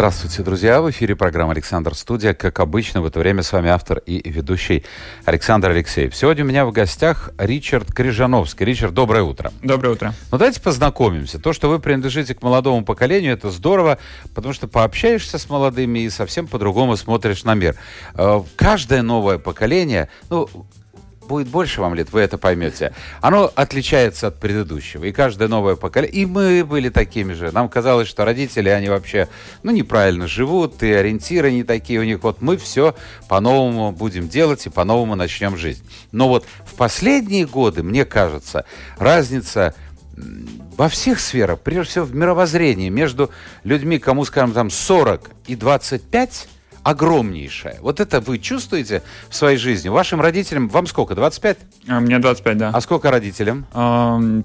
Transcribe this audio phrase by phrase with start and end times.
[0.00, 0.80] Здравствуйте, друзья!
[0.80, 2.32] В эфире программа «Александр Студия».
[2.32, 4.82] Как обычно, в это время с вами автор и ведущий
[5.26, 6.16] Александр Алексеев.
[6.16, 8.64] Сегодня у меня в гостях Ричард Крижановский.
[8.64, 9.52] Ричард, доброе утро.
[9.62, 10.14] Доброе утро.
[10.32, 11.38] Ну, давайте познакомимся.
[11.38, 13.98] То, что вы принадлежите к молодому поколению, это здорово,
[14.34, 17.76] потому что пообщаешься с молодыми и совсем по-другому смотришь на мир.
[18.14, 20.48] Э, каждое новое поколение, ну,
[21.30, 22.92] будет больше вам лет, вы это поймете.
[23.20, 25.04] Оно отличается от предыдущего.
[25.04, 26.22] И каждое новое поколение...
[26.22, 27.52] И мы были такими же.
[27.52, 29.28] Нам казалось, что родители, они вообще,
[29.62, 32.24] ну, неправильно живут, и ориентиры не такие у них.
[32.24, 32.96] Вот мы все
[33.28, 35.88] по-новому будем делать и по-новому начнем жизнь.
[36.10, 38.64] Но вот в последние годы, мне кажется,
[38.98, 39.74] разница
[40.76, 43.30] во всех сферах, прежде всего в мировоззрении, между
[43.62, 46.48] людьми, кому, скажем, там 40 и 25,
[46.82, 47.78] огромнейшая.
[47.80, 49.88] Вот это вы чувствуете в своей жизни?
[49.88, 51.58] Вашим родителям, вам сколько, 25?
[51.88, 52.70] А, мне 25, да.
[52.72, 53.66] А сколько родителям?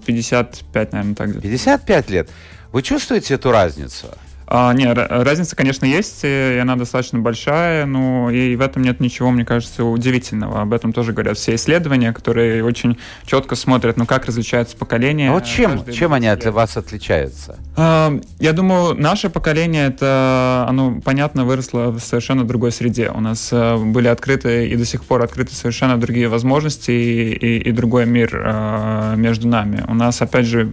[0.06, 1.42] 55, наверное, так.
[1.42, 2.30] 55 лет.
[2.72, 4.08] Вы чувствуете эту разницу?
[4.48, 9.32] А, не, разница, конечно, есть, и она достаточно большая, но и в этом нет ничего,
[9.32, 10.62] мне кажется, удивительного.
[10.62, 15.30] Об этом тоже говорят все исследования, которые очень четко смотрят, ну, как различаются поколения.
[15.30, 17.58] А вот чем, чем они от вас отличаются?
[17.76, 23.10] А, я думаю, наше поколение, это, оно, понятно, выросло в совершенно другой среде.
[23.10, 27.58] У нас а, были открыты и до сих пор открыты совершенно другие возможности и, и,
[27.70, 29.84] и другой мир а, между нами.
[29.88, 30.72] У нас, опять же,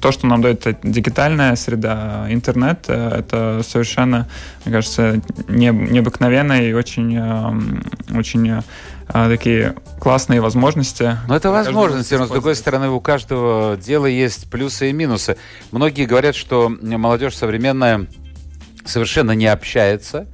[0.00, 4.28] то, что нам дает дигитальная среда, интернет, это совершенно,
[4.64, 8.62] мне кажется, не, необыкновенно и очень, эм, очень э,
[9.08, 11.16] такие классные возможности.
[11.28, 15.36] Но это возможности, но с другой стороны у каждого дела есть плюсы и минусы.
[15.70, 18.06] Многие говорят, что молодежь современная
[18.84, 20.26] совершенно не общается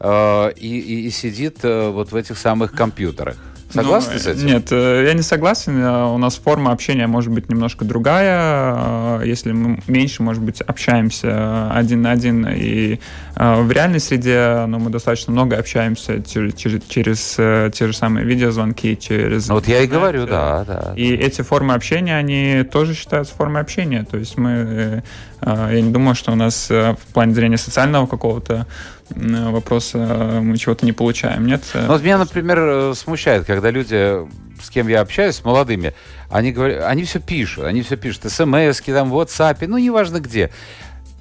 [0.00, 3.36] э, и, и, и сидит э, вот в этих самых компьютерах.
[3.74, 4.46] Согласны ну, с этим?
[4.46, 5.82] Нет, э, я не согласен.
[5.82, 9.20] Э, у нас форма общения может быть немножко другая.
[9.20, 12.46] Э, если мы меньше, может быть, общаемся один на один.
[12.48, 13.00] И
[13.36, 18.94] в реальной среде ну, мы достаточно много общаемся через, через, через те же самые видеозвонки,
[18.94, 19.48] через...
[19.48, 20.92] Вот я и говорю, да, да.
[20.96, 24.06] И эти формы общения, они тоже считаются формой общения.
[24.08, 25.02] То есть мы...
[25.42, 28.66] Я не думаю, что у нас в плане зрения социального какого-то
[29.10, 31.62] вопроса мы чего-то не получаем, нет?
[31.74, 34.18] Ну, вот меня, например, э, смущает, когда люди,
[34.62, 35.94] с кем я общаюсь, с молодыми,
[36.30, 40.50] они, говорят, они все пишут, они все пишут, смс там, в WhatsApp, ну, неважно где.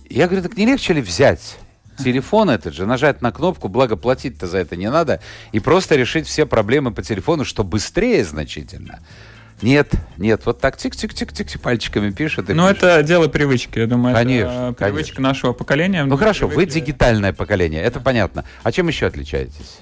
[0.09, 1.57] Я говорю, так не легче ли взять
[1.97, 5.19] телефон этот же, нажать на кнопку, благо платить-то за это не надо,
[5.51, 8.99] и просто решить все проблемы по телефону, что быстрее значительно.
[9.61, 12.49] Нет, нет, вот так тик-тик-тик-тик пальчиками пишет.
[12.49, 14.13] Ну, это дело привычки, я думаю.
[14.13, 15.21] Конечно, это привычка конечно.
[15.21, 16.03] нашего поколения.
[16.03, 16.65] Ну, хорошо, привыкли...
[16.65, 18.43] вы дигитальное поколение, это понятно.
[18.63, 19.79] А чем еще отличаетесь?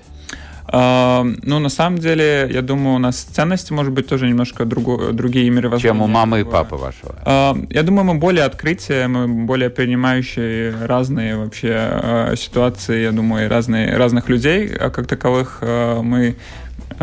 [0.67, 5.11] Uh, ну, на самом деле, я думаю, у нас ценности, может быть, тоже немножко друго,
[5.11, 5.95] другие мировоззрения.
[5.95, 7.15] Чем у мамы и папы вашего?
[7.25, 13.49] Uh, я думаю, мы более открытие, мы более принимающие разные вообще uh, ситуации, я думаю,
[13.49, 16.35] разные, разных людей, а как таковых мы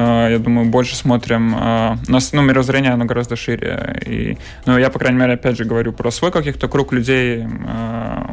[0.01, 1.55] я думаю, больше смотрим...
[1.55, 4.01] Э, у нас, ну, мировоззрение, оно гораздо шире.
[4.07, 7.45] И, ну, я, по крайней мере, опять же говорю про свой каких-то круг людей.
[7.67, 8.25] Э,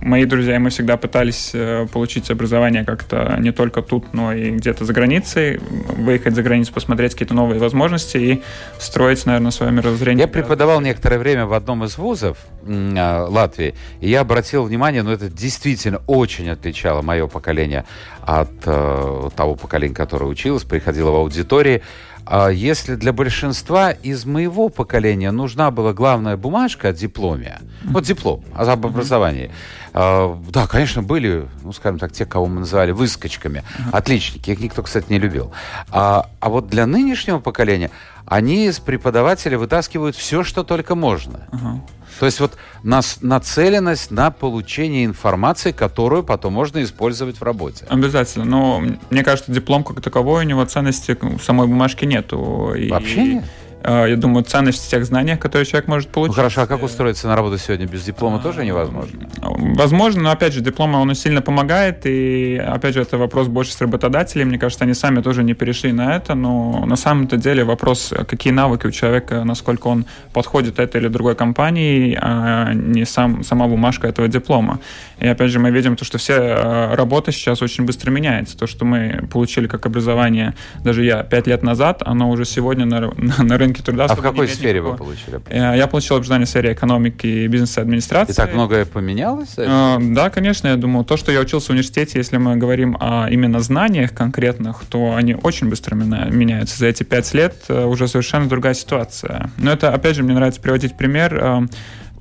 [0.00, 1.54] мои друзья, мы всегда пытались
[1.92, 5.60] получить образование как-то не только тут, но и где-то за границей,
[5.96, 8.42] выехать за границу, посмотреть какие-то новые возможности и
[8.78, 10.22] строить, наверное, свое мировоззрение.
[10.22, 15.28] Я преподавал некоторое время в одном из вузов Латвии, и я обратил внимание, ну, это
[15.28, 17.84] действительно очень отличало мое поколение
[18.22, 21.82] от э, того поколения, которое училось, приходило в аудитории.
[22.24, 28.44] А если для большинства из моего поколения нужна была главная бумажка о дипломе, вот диплом
[28.54, 29.50] об образовании,
[29.92, 34.82] э, да, конечно, были, ну, скажем так, те, кого мы называли выскочками, отличники, их никто,
[34.82, 35.52] кстати, не любил.
[35.90, 37.90] А, а вот для нынешнего поколения
[38.32, 41.48] они из преподавателя вытаскивают все, что только можно.
[41.52, 41.80] Uh-huh.
[42.18, 47.84] То есть вот нас нацеленность на получение информации, которую потом можно использовать в работе.
[47.90, 48.46] Обязательно.
[48.46, 52.74] Но мне кажется, диплом как таковой у него ценности самой бумажке нету.
[52.88, 53.44] Вообще нет?
[53.84, 56.36] А, я думаю, ценность тех знаниях, которые человек может получить.
[56.36, 59.28] Ну хорошо, а как устроиться на работу сегодня без диплома тоже невозможно?
[59.40, 63.80] Возможно, но опять же, диплом он сильно помогает, и опять же, это вопрос больше с
[63.80, 64.44] работодателей.
[64.44, 68.52] Мне кажется, они сами тоже не перешли на это, но на самом-то деле вопрос, какие
[68.52, 74.06] навыки у человека, насколько он подходит этой или другой компании, а не сам, сама бумажка
[74.06, 74.78] этого диплома.
[75.18, 78.56] И опять же, мы видим то, что все а, работа сейчас очень быстро меняется.
[78.56, 83.12] То, что мы получили как образование, даже я, пять лет назад, оно уже сегодня на,
[83.38, 84.06] на рынке рынке труда.
[84.06, 84.92] А в какой сфере никакого...
[84.92, 85.40] вы получили?
[85.48, 88.32] Э, я получил образование в сфере экономики и бизнес-администрации.
[88.32, 89.54] И так многое поменялось?
[89.56, 93.28] Э, да, конечно, я думаю, то, что я учился в университете, если мы говорим о
[93.30, 96.78] именно знаниях конкретных, то они очень быстро меняются.
[96.78, 99.50] За эти пять лет уже совершенно другая ситуация.
[99.56, 101.68] Но это, опять же, мне нравится приводить пример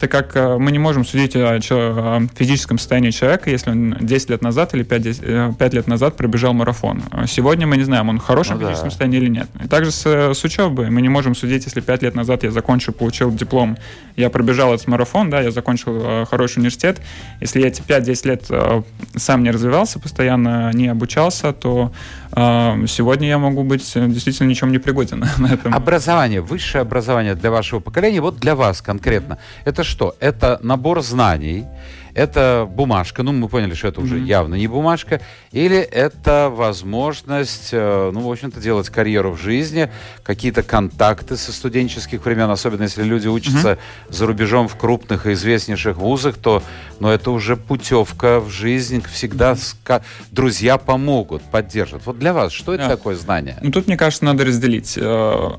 [0.02, 4.32] так как э, мы не можем судить о, о физическом состоянии человека, если он 10
[4.32, 7.04] лет назад или 5, 10, 5 лет назад пробежал марафон.
[7.28, 8.90] Сегодня мы не знаем, он в хорошем ну, физическом да.
[8.90, 9.48] состоянии или нет.
[9.64, 10.90] И также с, с учебой.
[10.90, 13.78] Мы не можем судить, если 5 лет назад я закончил, получил диплом,
[14.16, 17.00] я пробежал этот марафон, да, я закончил э, хороший университет.
[17.40, 18.82] Если я эти 5-10 лет э,
[19.16, 24.72] сам не развивался, постоянно не обучался, то э, сегодня я могу быть э, действительно ничем
[24.72, 25.74] не пригоден на этом.
[25.74, 30.16] Образование, высшее образование для вашего поколения, вот для вас конкретно, это что?
[30.20, 31.66] Это набор знаний,
[32.14, 34.26] это бумажка, ну мы поняли, что это уже mm-hmm.
[34.26, 35.22] явно не бумажка,
[35.52, 39.92] или это возможность, э, ну, в общем-то, делать карьеру в жизни,
[40.24, 44.14] какие-то контакты со студенческих времен, особенно если люди учатся mm-hmm.
[44.14, 46.64] за рубежом в крупных и известнейших вузах, то,
[47.00, 52.06] ну, это уже путевка в жизнь, всегда ска- друзья помогут, поддержат.
[52.06, 52.90] Вот для вас что это yeah.
[52.90, 53.58] такое знание?
[53.62, 55.50] Ну, тут, мне кажется, надо разделить э,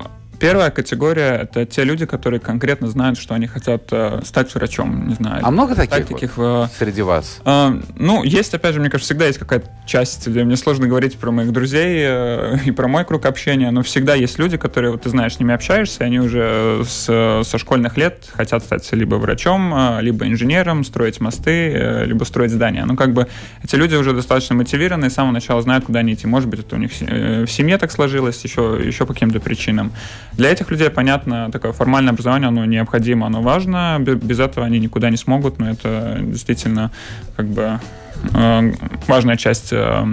[0.43, 5.13] Первая категория— это те люди, которые конкретно знают, что они хотят э, стать врачом, не
[5.13, 5.39] знаю.
[5.41, 7.39] А много таких, таких вот э, среди вас?
[7.45, 11.17] Э, ну, есть, опять же, мне кажется, всегда есть какая-то часть, где мне сложно говорить
[11.17, 15.03] про моих друзей э, и про мой круг общения, но всегда есть люди, которые, вот,
[15.03, 17.05] ты знаешь, с ними общаешься, и они уже с,
[17.45, 22.51] со школьных лет хотят стать либо врачом, э, либо инженером, строить мосты, э, либо строить
[22.51, 22.83] здания.
[22.83, 23.29] Ну, как бы
[23.63, 26.27] эти люди уже достаточно мотивированы и с самого начала знают, куда они идти.
[26.27, 29.93] Может быть, это у них в семье так сложилось, еще, еще по каким-то причинам.
[30.37, 35.09] Для этих людей, понятно, такое формальное образование, оно необходимо, оно важно, без этого они никуда
[35.09, 36.91] не смогут, но это действительно
[37.35, 37.79] как бы
[38.33, 38.73] э,
[39.07, 40.05] важная часть э,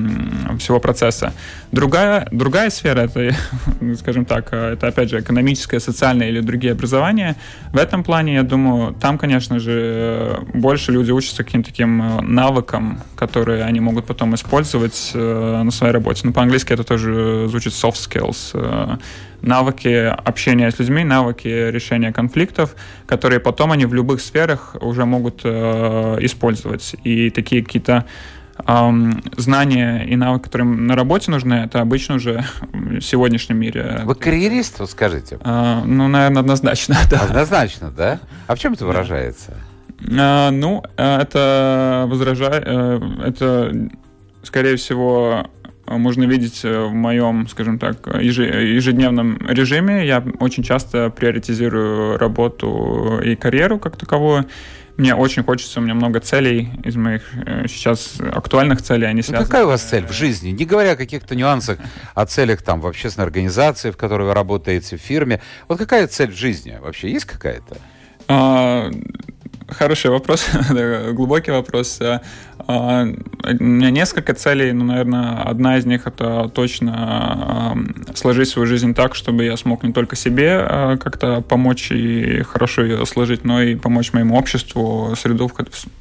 [0.59, 1.33] всего процесса.
[1.73, 3.33] Другая, другая сфера, это,
[3.97, 7.37] скажем так, э, это опять же экономическое, социальное или другие образования.
[7.73, 13.65] В этом плане, я думаю, там, конечно же, больше люди учатся каким-то таким навыкам, которые
[13.65, 16.23] они могут потом использовать на своей работе.
[16.25, 18.99] Ну, по-английски это тоже звучит soft skills
[19.43, 22.75] навыки общения с людьми, навыки решения конфликтов,
[23.07, 26.95] которые потом они в любых сферах уже могут э, использовать.
[27.05, 28.07] И такие какие-то
[29.37, 34.03] знания и навыки, которые на работе нужны, это обычно уже в сегодняшнем мире.
[34.05, 35.39] Вы карьерист, вот скажите?
[35.45, 37.21] Э, ну, наверное, однозначно, да.
[37.21, 38.21] Однозначно, да?
[38.47, 39.55] А в чем это выражается?
[40.01, 43.91] Э, ну, это возражает, э, это,
[44.43, 45.47] скорее всего,
[45.91, 50.07] Э, можно видеть э, в моем, скажем так, ежедневном режиме.
[50.07, 54.47] Я очень часто приоритизирую работу и карьеру как таковую.
[55.01, 59.41] Мне очень хочется, у меня много целей из моих э, сейчас актуальных целей, они связаны.
[59.41, 60.51] Ну, какая у вас цель в жизни?
[60.51, 61.79] Не говоря о каких-то нюансах,
[62.15, 65.41] о целях там в общественной организации, в которой вы работаете, в фирме.
[65.69, 66.79] Вот какая цель в жизни?
[66.81, 67.79] Вообще есть какая-то?
[68.29, 68.91] А,
[69.69, 70.47] хороший вопрос,
[71.13, 71.99] глубокий вопрос.
[72.73, 73.05] А,
[73.59, 77.77] у меня несколько целей, но, наверное, одна из них это точно
[78.15, 82.85] сложить свою жизнь так, чтобы я смог не только себе а, как-то помочь и хорошо
[82.85, 85.55] ее сложить, но и помочь моему обществу, среду, в,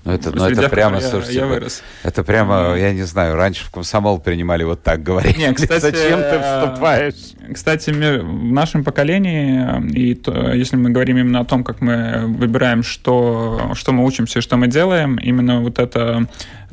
[0.05, 1.81] ну, это, ну, это прямо, я, слушайте, я вырос.
[2.03, 5.37] Это прямо, я не знаю, раньше в комсомол принимали вот так говорить.
[5.39, 7.15] Нет, кстати, Зачем ты вступаешь?
[7.51, 12.83] Кстати, в нашем поколении, и то, если мы говорим именно о том, как мы выбираем,
[12.83, 16.27] что, что мы учимся и что мы делаем, именно вот это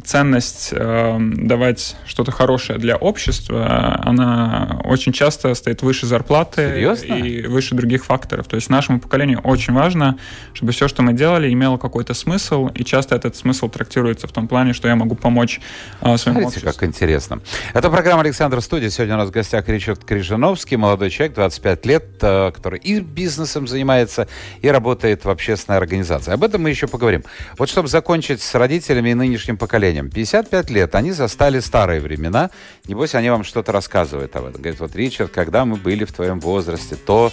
[0.04, 7.14] ценность э, давать что-то хорошее для общества, она очень часто стоит выше зарплаты Серьезно?
[7.14, 8.46] и выше других факторов.
[8.46, 10.18] То есть нашему поколению очень важно,
[10.52, 14.48] чтобы все, что мы делали, имело какой-то смысл, и часто этот смысл трактируется в том
[14.48, 15.60] плане, что я могу помочь
[16.00, 16.72] э, своему Смотрите, обществу.
[16.72, 17.40] как интересно.
[17.72, 18.90] Это программа «Александр Студия».
[18.90, 23.66] Сегодня у нас в гостях Ричард Крижановский, молодой человек, 25 лет, э, который и бизнесом
[23.66, 24.28] занимается,
[24.60, 26.32] и работает в общественной организации.
[26.32, 27.24] Об этом мы еще поговорим.
[27.56, 30.10] Вот чтобы закончить с родителями и нынешним поколением, поколением.
[30.10, 32.50] 55 лет, они застали старые времена.
[32.88, 34.62] Небось, они вам что-то рассказывают об этом.
[34.62, 37.30] Говорят, вот, Ричард, когда мы были в твоем возрасте, то...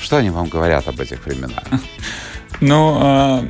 [0.00, 1.64] Что они вам говорят об этих временах?
[2.60, 3.42] Ну, э,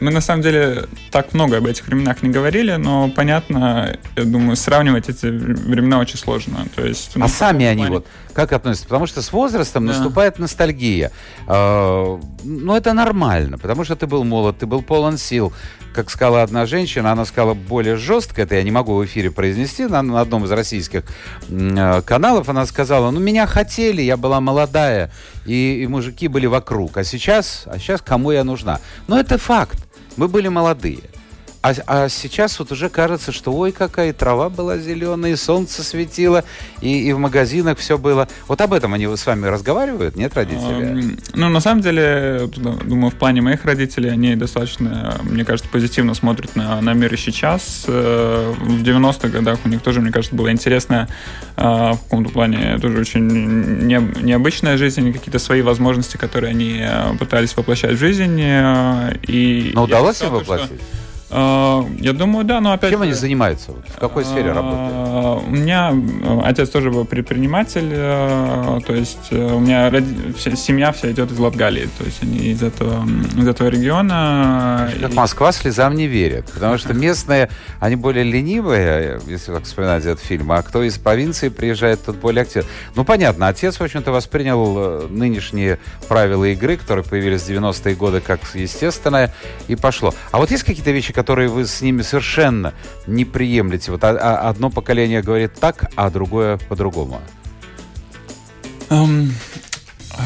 [0.00, 4.54] мы на самом деле так много об этих временах не говорили, но понятно, я думаю,
[4.54, 6.66] сравнивать эти времена очень сложно.
[6.76, 8.86] То есть, ну, а сами они вот как относятся?
[8.86, 9.92] Потому что с возрастом да.
[9.92, 11.12] наступает ностальгия.
[11.46, 15.52] Э, ну, это нормально, потому что ты был молод, ты был полон сил.
[15.94, 19.86] Как сказала одна женщина, она сказала более жестко, это я не могу в эфире произнести,
[19.86, 21.02] на, на одном из российских
[21.48, 25.10] э, каналов она сказала, ну, меня хотели, я была молодая,
[25.46, 28.78] и, и мужики были вокруг, а сейчас, а сейчас кому я нужна?
[29.08, 29.78] Но это факт,
[30.16, 31.00] мы были молодые.
[31.62, 36.44] А, а сейчас вот уже кажется, что ой, какая трава была зеленая, и солнце светило,
[36.80, 38.28] и, и в магазинах все было.
[38.48, 41.16] Вот об этом они с вами разговаривают, нет, родители?
[41.34, 46.56] Ну, на самом деле, думаю, в плане моих родителей, они достаточно, мне кажется, позитивно смотрят
[46.56, 47.84] на, на мир и сейчас.
[47.86, 51.08] Э, в 90-х годах у них тоже, мне кажется, было интересно
[51.56, 53.26] э, в каком-то плане тоже очень
[53.86, 58.40] не, необычная жизнь, какие-то свои возможности, которые они э, пытались воплощать в жизнь.
[58.40, 60.66] И Но удалось им воплотить?
[60.66, 61.00] Что
[61.32, 62.90] я думаю, да, но опять...
[62.90, 63.72] Чем они занимаются?
[63.72, 65.46] В какой сфере работают?
[65.46, 69.90] У меня э, отец тоже был предприниматель, э, то есть э, у меня
[70.56, 73.04] семья вся идет из Латгалии, то есть они из этого,
[73.36, 74.90] из этого региона.
[75.00, 80.20] Как Москва слезам не верит, потому что местные, они более ленивые, если так вспоминать этот
[80.20, 82.68] фильм, а кто из провинции приезжает, тот более активный.
[82.94, 88.40] Ну, понятно, отец, в общем-то, воспринял нынешние правила игры, которые появились в 90-е годы, как
[88.54, 89.34] естественное,
[89.68, 90.14] и пошло.
[90.30, 92.72] А вот есть какие-то вещи, которые вы с ними совершенно
[93.06, 93.92] не приемлете?
[93.92, 97.20] Вот одно поколение говорит так, а другое по-другому.
[98.88, 99.28] Um,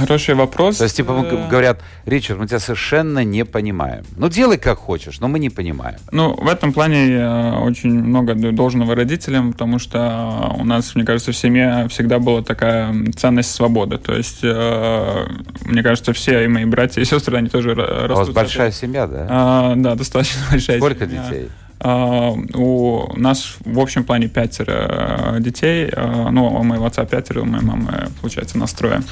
[0.01, 0.79] хороший вопрос.
[0.79, 1.49] То есть, типа, uh...
[1.49, 4.05] говорят, Ричард, мы тебя совершенно не понимаем.
[4.17, 5.99] Ну, делай как хочешь, но мы не понимаем.
[6.13, 11.33] Ну, в этом плане я очень много должного родителям, потому что у нас, мне кажется,
[11.33, 13.99] в семье всегда была такая ценность свободы.
[13.99, 15.27] То есть, э,
[15.65, 18.11] мне кажется, все и мои братья и сестры, они тоже растут.
[18.11, 19.27] У вас большая семья, да?
[19.29, 21.25] А, да, достаточно большая Сколько семья.
[21.25, 21.49] детей?
[21.81, 27.45] Uh, у нас в общем плане пятеро детей, uh, ну, у моего отца пятеро, у
[27.45, 29.03] моей мамы, получается, нас трое.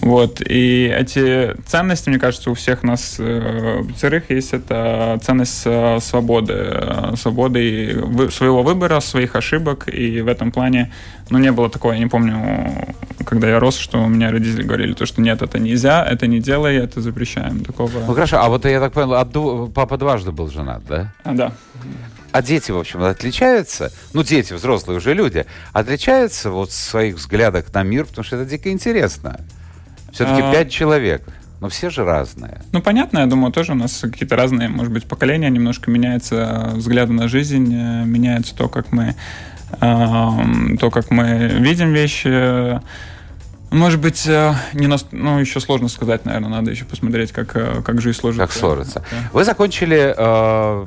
[0.00, 0.40] Вот.
[0.40, 6.54] И эти ценности, мне кажется, у всех нас э, пятерых есть это ценность э, свободы.
[6.56, 9.88] Э, свободы вы, своего выбора, своих ошибок.
[9.92, 10.92] И в этом плане,
[11.30, 14.92] ну, не было такого, я не помню, когда я рос, что у меня родители говорили,
[14.92, 17.64] то, что нет, это нельзя, это не делай, это запрещаем.
[17.64, 17.90] Такого...
[18.06, 19.70] Ну, хорошо, а вот я так понял, отду...
[19.74, 21.12] папа дважды был женат, да?
[21.24, 21.52] А, да.
[22.30, 27.72] А дети, в общем, отличаются, ну, дети, взрослые уже люди, отличаются вот в своих взглядах
[27.74, 29.40] на мир, потому что это дико интересно.
[30.18, 30.52] Все-таки а...
[30.52, 31.22] пять человек.
[31.60, 32.62] Но все же разные.
[32.72, 37.08] Ну, понятно, я думаю, тоже у нас какие-то разные, может быть, поколения, немножко меняется взгляд
[37.08, 39.16] на жизнь, э, меняется то, как мы,
[39.80, 42.80] то, как мы видим вещи.
[43.70, 47.82] Может быть, э, не на, ну, еще сложно сказать, наверное, надо еще посмотреть, как, э,
[47.84, 48.46] как жизнь сложится.
[48.46, 49.04] Как сложится.
[49.10, 49.16] Да.
[49.32, 50.86] Вы закончили э,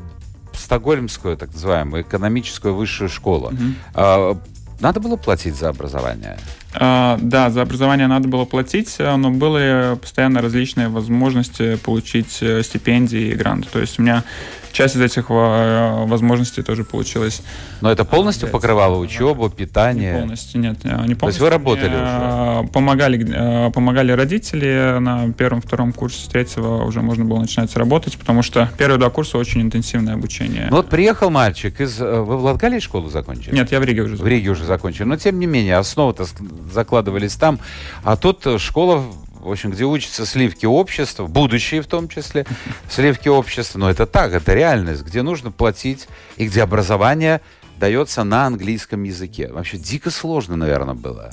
[0.54, 3.48] Стокгольмскую, так называемую, экономическую высшую школу.
[3.48, 3.64] Угу.
[3.96, 4.36] Э,
[4.80, 6.40] надо было платить за образование?
[6.74, 13.32] А, да, за образование надо было платить, но были постоянно различные возможности получить э, стипендии
[13.32, 13.68] и гранты.
[13.72, 14.24] То есть у меня
[14.72, 17.42] часть из этих э, возможностей тоже получилась.
[17.82, 18.54] Но это полностью взять.
[18.54, 20.14] покрывало учебу, питание?
[20.14, 21.18] Не полностью, нет, не полностью.
[21.18, 22.70] То есть вы работали уже?
[22.72, 28.70] Помогали, э, помогали родители на первом-втором курсе, третьего уже можно было начинать работать, потому что
[28.78, 30.68] первые два курса очень интенсивное обучение.
[30.70, 32.00] Ну вот приехал мальчик из...
[32.00, 33.56] Э, вы в Латгалии школу закончили?
[33.56, 34.26] Нет, я в Риге уже закончил.
[34.26, 35.04] В Риге уже закончили.
[35.04, 36.26] Но тем не менее, основы-то
[36.72, 37.60] закладывались там.
[38.04, 39.06] А тут школа
[39.42, 42.46] в общем, где учатся сливки общества, будущие в том числе,
[42.90, 47.42] сливки общества, но это так, это реальность, где нужно платить и где образование
[47.78, 49.52] дается на английском языке.
[49.52, 51.32] Вообще дико сложно, наверное, было.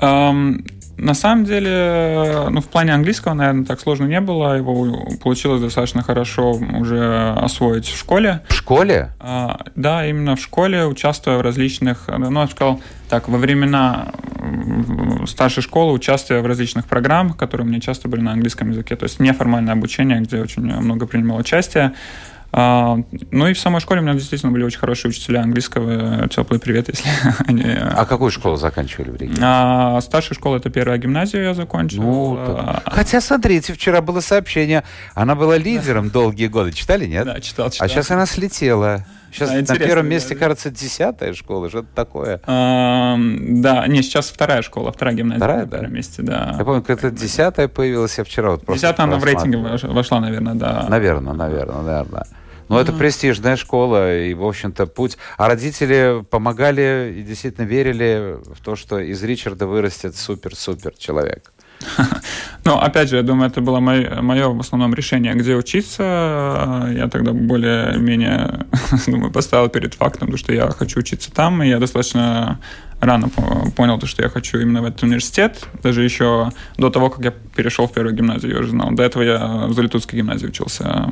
[0.00, 4.56] На самом деле, ну, в плане английского, наверное, так сложно не было.
[4.56, 8.40] Его получилось достаточно хорошо уже освоить в школе.
[8.48, 9.12] В школе?
[9.20, 14.12] Uh, да, именно в школе, участвуя в различных, ну, я сказал, так, во времена
[15.26, 19.04] старшей школы участвуя в различных программах, которые у меня часто были на английском языке, то
[19.04, 21.92] есть неформальное обучение, где очень много принимал участие.
[22.50, 22.98] А,
[23.30, 26.28] ну и в самой школе у меня действительно были очень хорошие учителя английского.
[26.28, 27.08] Теплый привет, если
[27.46, 27.62] они...
[27.62, 29.34] А какую школу заканчивали в Риге?
[29.40, 32.02] А, старшая школа это первая гимназия я закончил.
[32.02, 34.82] Ну, а, Хотя, смотрите, вчера было сообщение,
[35.14, 36.72] она была лидером долгие годы.
[36.72, 37.26] Читали, нет?
[37.26, 37.84] Да, читал, читал.
[37.84, 39.04] А сейчас она слетела.
[39.32, 40.40] Сейчас а, на первом месте, да.
[40.40, 42.40] кажется, десятая школа, что-то такое.
[42.46, 46.54] А, да, не, сейчас вторая школа, вторая гимназия вторая, на первом месте, да.
[46.58, 50.54] Я помню, как-то десятая появилась, я вчера вот просто Десятая она в рейтинге вошла, наверное,
[50.54, 50.86] да.
[50.88, 52.26] Наверное, наверное, наверное.
[52.68, 52.82] Но mm-hmm.
[52.82, 55.16] это престижная школа, и, в общем-то, путь.
[55.38, 61.52] А родители помогали и действительно верили в то, что из Ричарда вырастет супер-супер человек.
[62.64, 66.92] Ну, опять же, я думаю, это было мое, в основном решение, где учиться.
[66.94, 68.66] Я тогда более-менее
[69.06, 72.58] думаю, поставил перед фактом, что я хочу учиться там, и я достаточно
[73.00, 73.28] рано
[73.76, 75.66] понял, то, что я хочу именно в этот университет.
[75.82, 78.90] Даже еще до того, как я перешел в первую гимназию, я уже знал.
[78.92, 81.08] До этого я в Залитутской гимназии учился.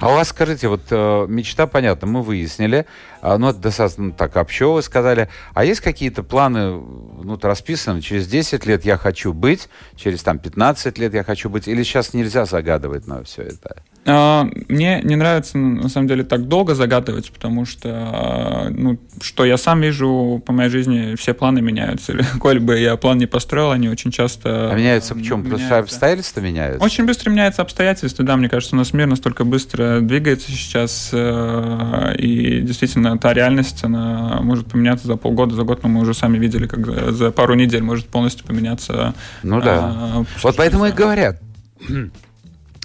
[0.00, 2.86] А у вас, скажите, вот э, мечта, понятно, мы выяснили,
[3.22, 5.28] а, ну, это достаточно так общо вы сказали.
[5.54, 10.98] А есть какие-то планы, ну, расписаны, через 10 лет я хочу быть, через там 15
[10.98, 13.82] лет я хочу быть, или сейчас нельзя загадывать на все это?
[14.06, 19.58] А, мне не нравится, на самом деле, так долго загадывать, потому что, ну, что я
[19.58, 22.14] сам вижу по моей жизни, все планы меняются.
[22.40, 24.70] Коль бы я план не построил, они очень часто...
[24.72, 25.42] А меняются в чем?
[25.42, 26.84] Потому что обстоятельства меняются?
[26.84, 28.36] Очень быстро меняются обстоятельства, да.
[28.36, 34.40] Мне кажется, у нас мир настолько быстро двигается сейчас, э, и действительно, та реальность, она
[34.40, 37.82] может поменяться за полгода, за год, но мы уже сами видели, как за пару недель
[37.82, 39.14] может полностью поменяться.
[39.42, 39.78] Ну да.
[39.78, 41.40] А, вот поэтому и говорят,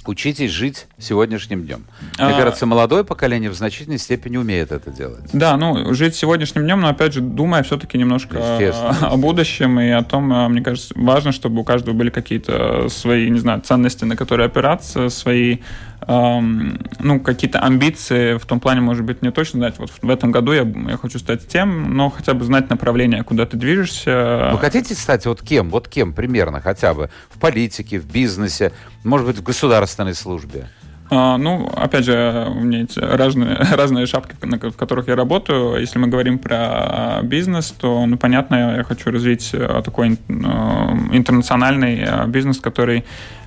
[0.09, 1.85] учитесь жить сегодняшним днем.
[2.17, 2.37] Мне а...
[2.37, 5.29] кажется, молодое поколение в значительной степени умеет это делать.
[5.33, 8.39] Да, ну, жить сегодняшним днем, но, опять же, думая все-таки немножко
[9.01, 13.29] о будущем и о том, а, мне кажется, важно, чтобы у каждого были какие-то свои,
[13.29, 15.57] не знаю, ценности, на которые опираться, свои
[16.07, 20.51] ну, какие-то амбиции в том плане, может быть, не точно знать, вот в этом году
[20.51, 24.49] я, я хочу стать тем, но хотя бы знать направление, куда ты движешься.
[24.51, 25.69] Вы хотите стать вот кем?
[25.69, 27.09] Вот кем примерно хотя бы?
[27.29, 28.71] В политике, в бизнесе,
[29.03, 30.67] может быть, в государственной службе?
[31.09, 35.79] А, ну, опять же, у меня есть разные, разные шапки, в которых я работаю.
[35.79, 40.33] Если мы говорим про бизнес, то, ну, понятно, я хочу развить э, такой э,
[41.11, 43.05] интернациональный э, бизнес, который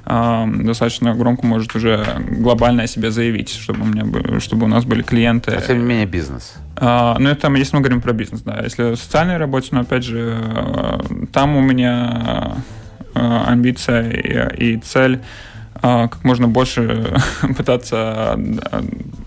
[0.09, 5.03] достаточно громко может уже глобально о себе заявить, чтобы у, меня, чтобы у нас были
[5.03, 5.51] клиенты.
[5.51, 6.55] А тем не менее бизнес.
[6.77, 8.61] А, ну, это если мы говорим про бизнес, да.
[8.63, 10.99] Если в социальной работе, но опять же,
[11.33, 12.57] там у меня
[13.15, 15.21] амбиция и, и цель
[15.81, 17.15] а, как можно больше
[17.57, 18.85] пытаться а,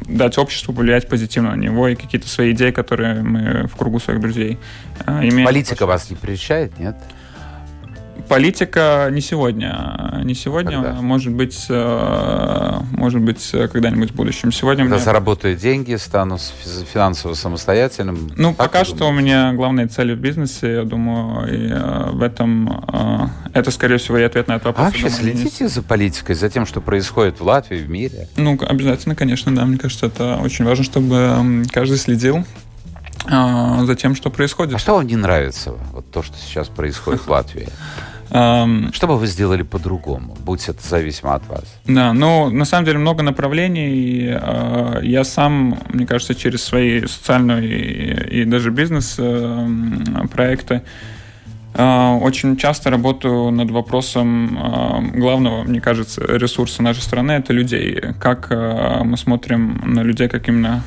[0.07, 4.19] дать обществу повлиять позитивно на него и какие-то свои идеи, которые мы в кругу своих
[4.19, 4.57] друзей
[5.05, 5.45] а, имеем.
[5.45, 6.97] Политика вас не прельщает, нет?
[8.31, 10.21] Политика не сегодня.
[10.23, 11.01] Не сегодня, Когда?
[11.01, 14.53] может быть, э, может быть, когда-нибудь в будущем.
[14.53, 15.03] Сегодня Когда меня...
[15.03, 16.38] заработаю деньги, стану
[16.93, 18.31] финансово самостоятельным.
[18.38, 22.85] Ну, пока что у меня главные цели в бизнесе, я думаю, и э, в этом
[22.88, 24.88] э, это, скорее всего, и ответ на этот вопрос.
[24.88, 28.29] А вообще следите за политикой, за тем, что происходит в Латвии, в мире?
[28.38, 29.65] Ну, обязательно, конечно, да.
[29.65, 32.45] Мне кажется, это очень важно, чтобы каждый следил
[33.29, 34.75] за тем, что происходит.
[34.75, 37.67] А что вам не нравится, вот то, что сейчас происходит в Латвии?
[38.31, 41.65] Что бы вы сделали по-другому, будь это зависимо от вас?
[41.85, 44.29] Да, ну, на самом деле много направлений.
[44.31, 50.81] Э, я сам, мне кажется, через свои социальные и даже бизнес-проекты
[51.74, 58.01] э, очень часто работаю над вопросом главного, мне кажется, ресурса нашей страны– это людей.
[58.17, 60.83] Как мы смотрим на людей, как именно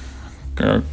[0.56, 0.84] как,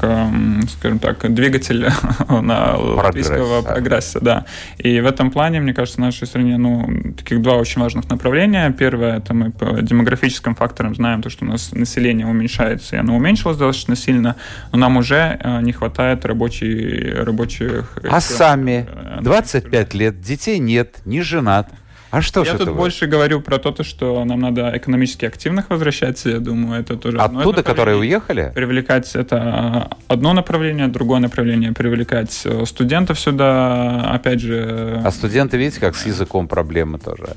[0.70, 1.88] скажем так, двигатель
[2.30, 4.46] на латвийского прогресса, да.
[4.78, 8.72] И в этом плане, мне кажется, в нашей стране, ну, таких два очень важных направления.
[8.72, 13.16] Первое, это мы по демографическим факторам знаем то, что у нас население уменьшается, и оно
[13.16, 14.36] уменьшилось достаточно сильно,
[14.72, 17.98] но нам уже э, не хватает рабочей, рабочих...
[18.10, 18.88] А сами?
[19.22, 21.70] 25 лет, детей нет, не женат.
[22.12, 22.74] А что Я тут вы?
[22.74, 27.18] больше говорю про то, что нам надо экономически активных возвращать, я думаю, это тоже...
[27.18, 28.52] Оттуда, которые уехали?
[28.54, 35.02] Привлекать это одно направление, другое направление, привлекать э, студентов сюда, опять же...
[35.06, 37.30] А студенты, видите, как с языком проблемы тоже?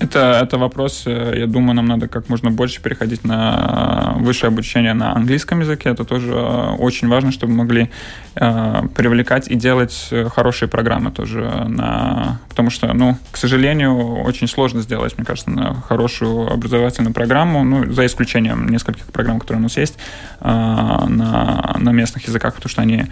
[0.00, 4.94] Это, это вопрос, э, я думаю, нам надо как можно больше переходить на высшее обучение
[4.94, 5.90] на английском языке.
[5.90, 7.90] Это тоже э, очень важно, чтобы могли
[8.34, 11.42] э, привлекать и делать э, хорошие программы тоже.
[11.68, 12.40] На...
[12.48, 17.92] Потому что, ну, к сожалению, очень сложно сделать, мне кажется, на хорошую образовательную программу, ну,
[17.92, 19.98] за исключением нескольких программ, которые у нас есть,
[20.40, 23.04] э, на, на местных языках, потому что они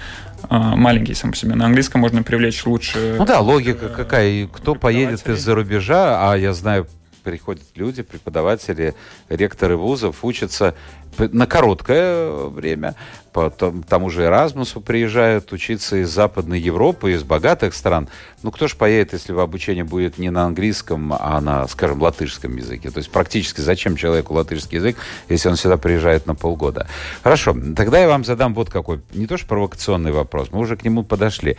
[0.50, 1.54] маленький сам по себе.
[1.54, 3.16] На английском можно привлечь лучше.
[3.18, 4.46] Ну да, логика какая.
[4.46, 6.86] Кто поедет из-за рубежа, а я знаю,
[7.28, 8.94] приходят люди, преподаватели,
[9.28, 10.74] ректоры вузов, учатся
[11.18, 12.94] на короткое время.
[13.34, 18.08] По тому же Эразмусу приезжают учиться из Западной Европы, из богатых стран.
[18.42, 22.90] Ну, кто же поедет, если обучение будет не на английском, а на, скажем, латышском языке?
[22.90, 24.96] То есть практически зачем человеку латышский язык,
[25.28, 26.88] если он сюда приезжает на полгода?
[27.22, 30.84] Хорошо, тогда я вам задам вот какой, не то что провокационный вопрос, мы уже к
[30.84, 31.58] нему подошли.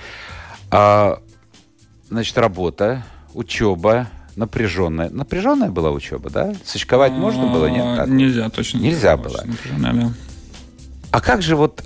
[0.71, 1.21] А,
[2.09, 3.03] значит, работа,
[3.35, 4.07] учеба,
[4.39, 5.09] напряженная.
[5.09, 6.53] Напряженная была учеба, да?
[6.63, 7.97] Сочковать можно было, нет?
[7.97, 8.07] Как?
[8.07, 8.79] Нельзя, точно.
[8.79, 9.43] Нельзя было.
[11.11, 11.83] А как же вот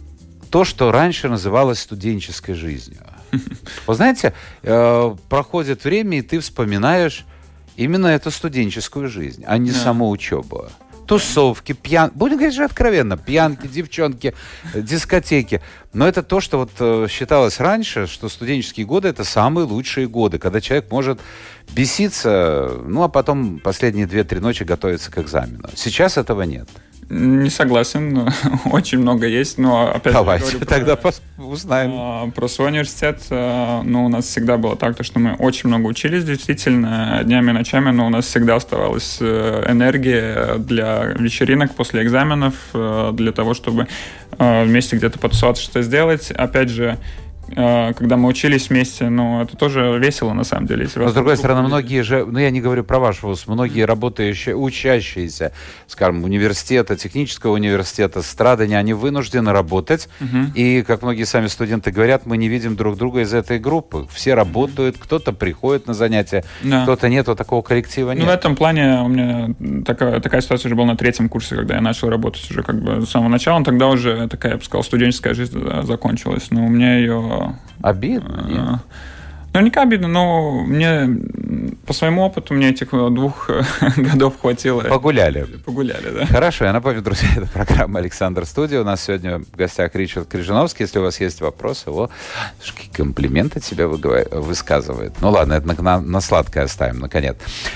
[0.49, 3.01] то, что раньше называлось студенческой жизнью?
[3.87, 7.25] Вы знаете, э, проходит время, и ты вспоминаешь
[7.75, 9.77] именно эту студенческую жизнь, а не да.
[9.77, 10.67] саму учебу
[11.05, 12.11] тусовки, пьян...
[12.15, 14.33] Будем говорить же откровенно, пьянки, девчонки,
[14.73, 15.61] дискотеки.
[15.93, 20.39] Но это то, что вот э, считалось раньше, что студенческие годы это самые лучшие годы,
[20.39, 21.19] когда человек может
[21.73, 25.69] беситься, ну а потом последние две-три ночи готовиться к экзамену.
[25.75, 26.67] Сейчас этого нет.
[27.09, 28.29] Не согласен,
[28.71, 31.91] очень много есть, но опять Давайте же, тогда про, узнаем.
[31.95, 35.69] А, про свой университет, а, ну, у нас всегда было так, то, что мы очень
[35.69, 41.73] много учились, действительно, днями и ночами, но у нас всегда оставалась э, энергия для вечеринок
[41.75, 43.87] после экзаменов, э, для того, чтобы
[44.37, 46.31] э, вместе где-то потусоваться, что сделать.
[46.31, 46.97] Опять же,
[47.47, 50.87] когда мы учились вместе, ну, это тоже весело, на самом деле.
[50.95, 54.55] Но, с другой стороны, многие же, ну, я не говорю про ваш вуз, многие работающие,
[54.55, 55.51] учащиеся,
[55.87, 60.51] скажем, университета, технического университета, страдания, они вынуждены работать, угу.
[60.55, 64.07] и, как многие сами студенты говорят, мы не видим друг друга из этой группы.
[64.13, 66.83] Все работают, кто-то приходит на занятия, да.
[66.83, 68.23] кто-то нет, вот такого коллектива нет.
[68.23, 69.53] Ну, в этом плане у меня
[69.85, 73.05] такая, такая ситуация уже была на третьем курсе, когда я начал работать уже как бы
[73.05, 76.97] с самого начала, тогда уже такая, я бы сказал, студенческая жизнь закончилась, но у меня
[76.97, 77.42] ее
[77.81, 78.45] Обидно?
[78.47, 78.79] Нет?
[79.53, 81.07] Наверняка обидно, но мне
[81.85, 83.51] по своему опыту мне этих двух
[83.97, 84.81] годов хватило.
[84.81, 85.43] Погуляли.
[85.63, 86.25] Погуляли, да.
[86.25, 88.81] Хорошо, я напомню, друзья, это программа «Александр Студия».
[88.81, 90.85] У нас сегодня в гостях Ричард Крижановский.
[90.85, 92.09] Если у вас есть вопросы, его
[92.93, 95.13] комплименты тебе высказывает.
[95.21, 97.35] Ну ладно, это на, на, на сладкое оставим, наконец.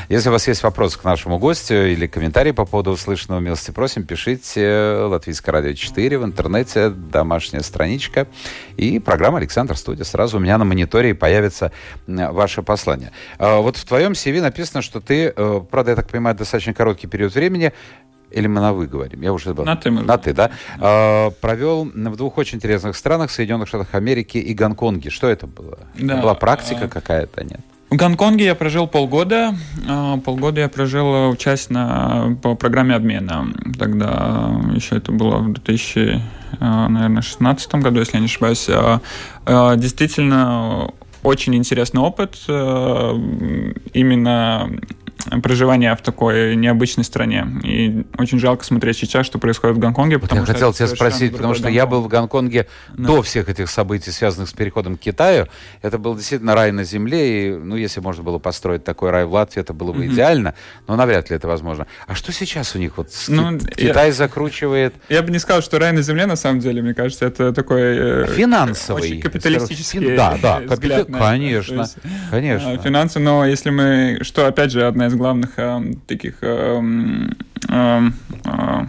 [0.09, 4.03] Если у вас есть вопросы к нашему гостю или комментарии по поводу услышанного, милости просим,
[4.03, 8.25] пишите Латвийское радио 4 в интернете, домашняя страничка
[8.77, 10.05] и программа «Александр Студия».
[10.05, 11.71] Сразу у меня на мониторе появится
[12.05, 13.11] ваше послание.
[13.39, 17.07] А, вот в твоем CV написано, что ты, э, правда, я так понимаю, достаточно короткий
[17.07, 17.73] период времени,
[18.29, 19.21] или мы на «вы» говорим?
[19.21, 19.65] Я уже забыл.
[19.65, 19.89] На «ты».
[19.89, 20.51] На «ты», да?
[20.79, 25.09] А, провел в двух очень интересных странах, Соединенных Штатах Америки и Гонконге.
[25.09, 25.79] Что это было?
[25.95, 26.17] Да.
[26.21, 26.87] Была практика а...
[26.87, 27.61] какая-то, нет?
[27.89, 29.55] В Гонконге я прожил полгода.
[29.87, 33.53] А, полгода я прожил участь на, по программе обмена.
[33.79, 38.67] Тогда еще это было в 2016 году, если я не ошибаюсь.
[39.79, 40.91] Действительно,
[41.23, 43.13] очень интересный опыт э,
[43.93, 44.69] именно
[45.41, 47.47] проживания в такой необычной стране.
[47.63, 50.19] И очень жалко смотреть сейчас, что происходит в Гонконге.
[50.19, 51.75] Потому я что хотел тебя спросить, потому что Гонконг.
[51.75, 53.07] я был в Гонконге да.
[53.07, 55.47] до всех этих событий, связанных с переходом к Китаю.
[55.81, 57.47] Это был действительно рай на земле.
[57.47, 60.13] И, ну, если можно было построить такой рай в Латвии, это было бы mm-hmm.
[60.13, 60.53] идеально.
[60.87, 61.87] Но навряд ли это возможно.
[62.07, 62.97] А что сейчас у них?
[62.97, 64.95] Вот ну, Китай я, закручивает...
[65.09, 67.81] Я бы не сказал, что рай на земле, на самом деле, мне кажется, это такой...
[67.81, 69.01] Э, Финансовый.
[69.01, 70.15] Очень капиталистический Фин...
[70.15, 71.05] Да, да, капита...
[71.05, 71.97] конечно, есть,
[72.29, 72.71] конечно.
[72.71, 74.19] А, финансы, но если мы...
[74.21, 76.81] Что, опять же, одна из главных э, таких э,
[77.69, 78.01] э,
[78.45, 78.85] э,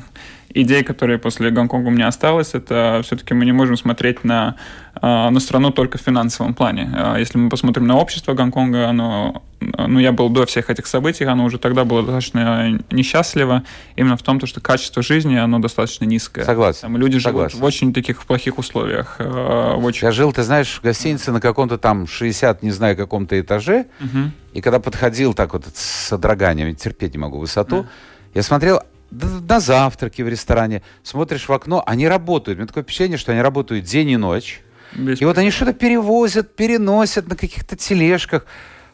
[0.55, 4.57] идей, которые после Гонконга у меня осталось, это все-таки мы не можем смотреть на,
[5.01, 6.91] э, на страну только в финансовом плане.
[6.97, 11.25] Э, если мы посмотрим на общество Гонконга, оно, ну, я был до всех этих событий,
[11.25, 13.63] оно уже тогда было достаточно несчастливо,
[13.97, 16.45] именно в том, что качество жизни, оно достаточно низкое.
[16.45, 16.83] Согласен.
[16.83, 17.51] Там люди Согласен.
[17.51, 19.17] живут в очень таких плохих условиях.
[19.19, 20.07] Э, в очень...
[20.07, 24.31] Я жил, ты знаешь, в гостинице на каком-то там 60, не знаю, каком-то этаже, угу.
[24.55, 27.89] и когда подходил так вот с содроганием, терпеть не могу высоту, да.
[28.35, 32.57] я смотрел, на завтраке в ресторане, смотришь в окно, они работают.
[32.57, 34.61] У меня такое впечатление, что они работают день и ночь.
[34.95, 38.47] Без и вот они что-то перевозят, переносят на каких-то тележках.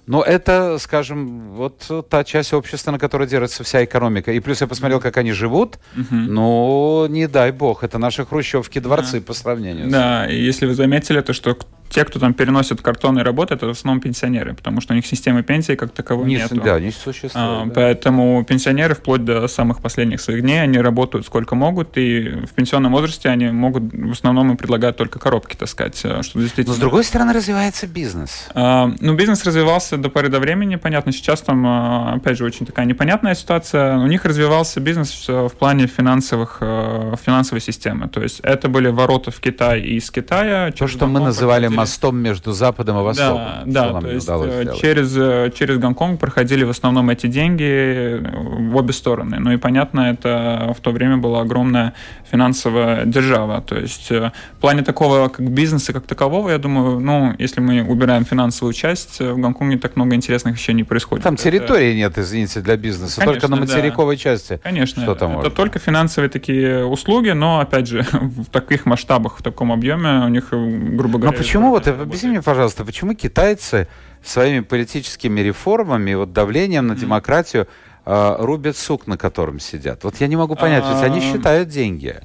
[0.06, 4.32] Но это, скажем, вот та часть общества, на которой держится вся экономика.
[4.32, 5.78] И плюс я посмотрел, как они живут.
[5.96, 6.14] Угу.
[6.14, 9.26] Ну, не дай бог, это наши хрущевки, дворцы да.
[9.26, 9.88] по сравнению.
[9.88, 11.56] Да, и если вы заметили, то что
[11.88, 15.42] те, кто там переносит картонные работы, это в основном пенсионеры, потому что у них системы
[15.42, 16.60] пенсии как таковой не, нету.
[16.60, 17.32] Да, не существует.
[17.34, 17.72] А, да.
[17.74, 22.92] Поэтому пенсионеры вплоть до самых последних своих дней, они работают сколько могут, и в пенсионном
[22.92, 26.00] возрасте они могут в основном им предлагать только коробки таскать.
[26.04, 26.74] Э, что действительно...
[26.74, 28.48] Но с другой стороны развивается бизнес.
[28.54, 32.66] А, ну, бизнес развивался до поры до времени, понятно, сейчас там, а, опять же, очень
[32.66, 33.98] такая непонятная ситуация.
[33.98, 38.08] У них развивался бизнес в плане финансовых, э, финансовой системы.
[38.08, 40.72] То есть это были ворота в Китай и из Китая.
[40.72, 43.62] То, что мы называли мостом между Западом и Востоком.
[43.66, 48.70] Да, да то есть э, через, э, через Гонконг проходили в основном эти деньги э,
[48.70, 49.38] в обе стороны.
[49.38, 51.92] Ну и понятно, это в то время была огромная
[52.34, 53.60] финансовая держава.
[53.60, 58.24] То есть в плане такого как бизнеса как такового, я думаю, ну, если мы убираем
[58.24, 61.22] финансовую часть, в Гонконге так много интересных вещей не происходит.
[61.22, 61.96] Там территории это...
[61.96, 64.22] нет, извините, для бизнеса, Конечно, только на материковой да.
[64.22, 64.60] части.
[64.64, 65.50] Конечно, что там это можно?
[65.50, 70.48] только финансовые такие услуги, но, опять же, в таких масштабах, в таком объеме у них,
[70.50, 71.36] грубо говоря...
[71.36, 73.86] Но почему вот, объясни мне, пожалуйста, почему китайцы
[74.24, 77.66] своими политическими реформами, вот давлением на демократию э,
[78.06, 80.04] рубят сук, на котором сидят?
[80.04, 82.20] Вот я не могу понять, ведь они а, считают деньги.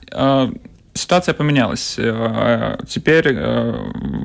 [0.95, 1.95] Ситуация поменялась.
[1.97, 3.71] Э, теперь э,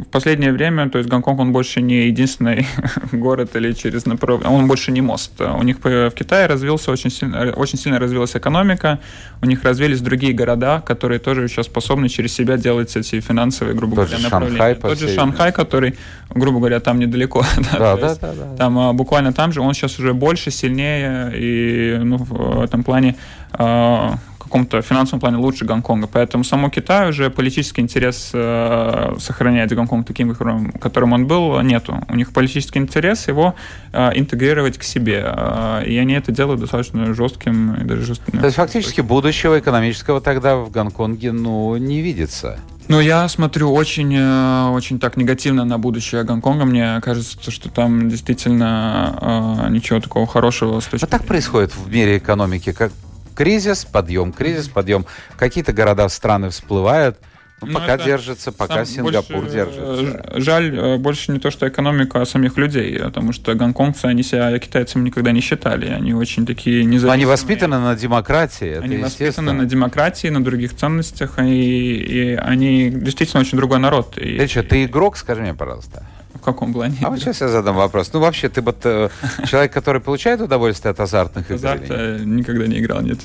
[0.02, 2.66] в последнее время, то есть Гонконг, он больше не единственный
[3.12, 5.40] город или через направление, он больше не мост.
[5.40, 8.98] У них в Китае развился очень сильно, очень сильно развилась экономика,
[9.42, 13.96] у них развились другие города, которые тоже сейчас способны через себя делать эти финансовые, грубо
[13.96, 14.58] Тот говоря, направления.
[14.58, 15.98] Шанхай, Тот же Шанхай, который,
[16.30, 17.44] грубо говоря, там недалеко.
[17.78, 18.56] Да, да, да, да.
[18.56, 23.16] Там а, буквально там же, он сейчас уже больше, сильнее, и ну, в этом плане
[23.52, 24.18] а,
[24.54, 26.06] каком-то финансовом плане лучше Гонконга.
[26.06, 32.00] Поэтому само Китай уже политический интерес э, сохранять Гонконг таким, которым, которым он был, нету.
[32.08, 33.56] У них политический интерес его
[33.92, 35.24] э, интегрировать к себе.
[35.26, 38.38] Э, и они это делают достаточно жестким и даже жестким.
[38.38, 42.60] То есть фактически будущего экономического тогда в Гонконге ну, не видится.
[42.86, 46.64] Ну, я смотрю очень, э, очень так негативно на будущее Гонконга.
[46.64, 50.78] Мне кажется, что там действительно э, ничего такого хорошего.
[50.78, 51.04] С точки...
[51.04, 52.92] А так происходит в мире экономики, как
[53.34, 55.06] кризис, подъем, кризис, подъем.
[55.36, 57.18] Какие-то города, страны всплывают,
[57.60, 60.40] ну, ну, пока это, держится, пока Сингапур больше, держится.
[60.40, 64.58] Жаль э, больше не то, что экономика, а самих людей, потому что гонконгцы, они себя
[64.58, 65.88] китайцами никогда не считали.
[65.88, 67.14] Они очень такие независимые.
[67.14, 68.68] Они воспитаны на демократии.
[68.68, 74.18] Это они воспитаны на демократии, на других ценностях, и, и они действительно очень другой народ.
[74.18, 76.06] И, ты что, ты игрок, скажи мне, пожалуйста.
[76.34, 76.96] В каком плане?
[77.02, 78.10] А вот сейчас я задам вопрос.
[78.12, 79.08] Ну, вообще, ты вот э,
[79.46, 81.56] человек, который получает удовольствие от азартных игр?
[81.56, 83.20] Азарта никогда не играл, нет.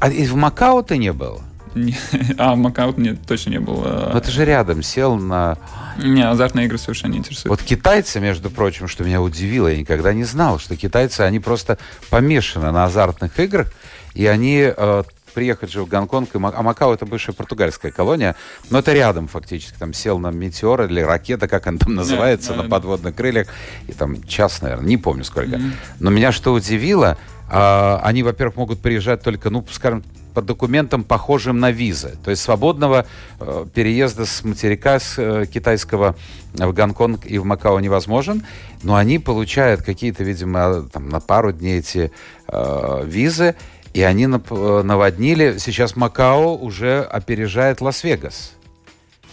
[0.00, 1.40] А в Макао ты не был?
[2.38, 4.10] А, Макао нет, точно не было.
[4.12, 5.58] Но ты же рядом сел на...
[5.98, 7.50] Не, азартные игры совершенно не интересуют.
[7.50, 11.78] Вот китайцы, между прочим, что меня удивило, я никогда не знал, что китайцы, они просто
[12.10, 13.72] помешаны на азартных играх,
[14.14, 15.02] и они э,
[15.34, 18.36] приехать же в Гонконг, и а Макао это бывшая португальская колония,
[18.70, 22.56] но это рядом фактически, там сел на метеор или ракета, как она там называется, да,
[22.56, 23.48] на да, подводных крыльях,
[23.88, 25.56] и там час, наверное, не помню сколько.
[25.56, 25.72] Mm-hmm.
[26.00, 27.18] Но меня что удивило,
[27.50, 32.16] э, они, во-первых, могут приезжать только, ну, скажем, по документам, похожим на визы.
[32.24, 33.06] То есть свободного
[33.38, 36.16] э, переезда с материка с э, китайского
[36.54, 38.44] в Гонконг и в Макао невозможен,
[38.82, 42.12] но они получают какие-то, видимо, там, на пару дней эти
[42.48, 43.54] э, визы,
[43.94, 45.56] и они нап- наводнили.
[45.58, 48.52] Сейчас Макао уже опережает Лас-Вегас.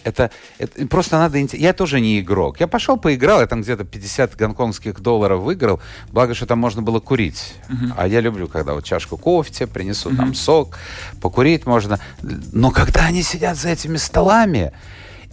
[0.04, 1.38] Это, это просто надо...
[1.38, 2.60] Я тоже не игрок.
[2.60, 5.80] Я пошел поиграл, я там где-то 50 гонконгских долларов выиграл.
[6.12, 7.54] Благо, что там можно было курить.
[7.70, 7.94] Uh-huh.
[7.98, 10.18] А я люблю, когда вот чашку кофе тебе принесут, uh-huh.
[10.18, 10.78] там сок,
[11.22, 12.00] покурить можно.
[12.22, 14.72] Но когда они сидят за этими столами,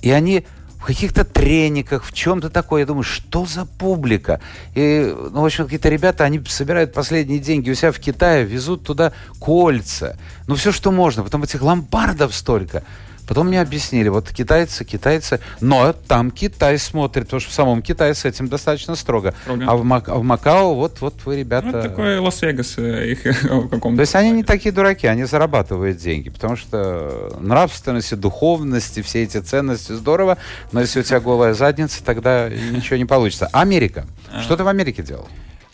[0.03, 0.45] и они
[0.79, 2.81] в каких-то трениках, в чем-то такое.
[2.81, 4.41] Я думаю, что за публика?
[4.75, 8.85] И, ну, в общем, какие-то ребята, они собирают последние деньги у себя в Китае, везут
[8.85, 10.17] туда кольца.
[10.47, 11.25] Ну, все, что можно.
[11.25, 12.85] Потом этих ломбардов столько.
[13.29, 18.15] Потом мне объяснили, вот китайцы, китайцы, но там Китай смотрит, потому что в самом Китае
[18.15, 19.35] с этим достаточно строго.
[19.43, 19.65] строго.
[19.67, 21.67] А, в Мак, а в Макао вот, вот вы, ребята...
[21.67, 23.97] Ну, это такой Лас-Вегас э, их в каком-то...
[23.97, 29.25] То есть они не такие дураки, они зарабатывают деньги, потому что нравственность, духовность и все
[29.25, 30.39] эти ценности здорово,
[30.73, 33.49] но если у тебя голая задница, тогда ничего не получится.
[33.53, 34.07] Америка.
[34.33, 34.41] А.
[34.41, 35.29] Что ты в Америке делал?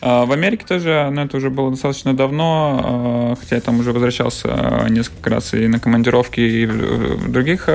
[0.07, 3.93] А, в Америке тоже, но это уже было достаточно давно, а, хотя я там уже
[3.93, 7.71] возвращался а, несколько раз и на командировки, и в других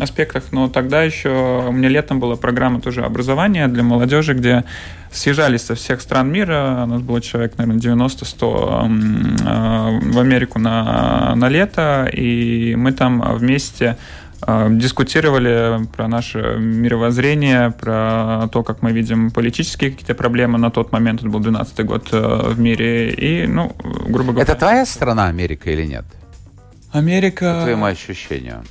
[0.00, 4.62] аспектах, но тогда еще у меня летом была программа тоже образования для молодежи, где
[5.10, 11.48] съезжались со всех стран мира, у нас было человек, наверное, 90-100 в Америку на, на
[11.48, 13.96] лето, и мы там вместе
[14.46, 20.58] дискутировали про наше мировоззрение, про то, как мы видим политические какие-то проблемы.
[20.58, 23.74] На тот момент, это был 12 год э, в мире, и, ну,
[24.08, 24.42] грубо говоря...
[24.42, 26.04] Это твоя страна Америка или нет?
[26.92, 27.54] Америка...
[27.54, 28.64] По твоему ощущению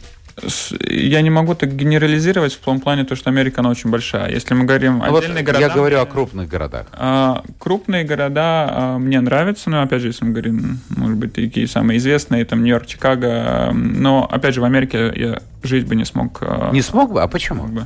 [0.87, 4.31] я не могу так генерализировать в том плане, то, что Америка, она очень большая.
[4.31, 5.59] Если мы говорим ну, отдельные вот города...
[5.59, 6.87] Я говорю о крупных городах.
[6.93, 11.67] А, крупные города а, мне нравятся, но, опять же, если мы говорим, может быть, такие
[11.67, 16.39] самые известные, там, Нью-Йорк, Чикаго, но, опять же, в Америке я жить бы не смог.
[16.41, 17.21] А, не смог бы?
[17.21, 17.67] А почему?
[17.67, 17.85] Бы.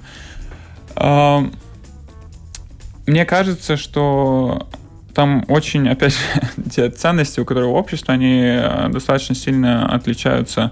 [0.95, 1.49] А,
[3.08, 4.67] мне кажется, что
[5.13, 6.19] там очень, опять же,
[6.71, 10.71] те ценности, у которого общество, они достаточно сильно отличаются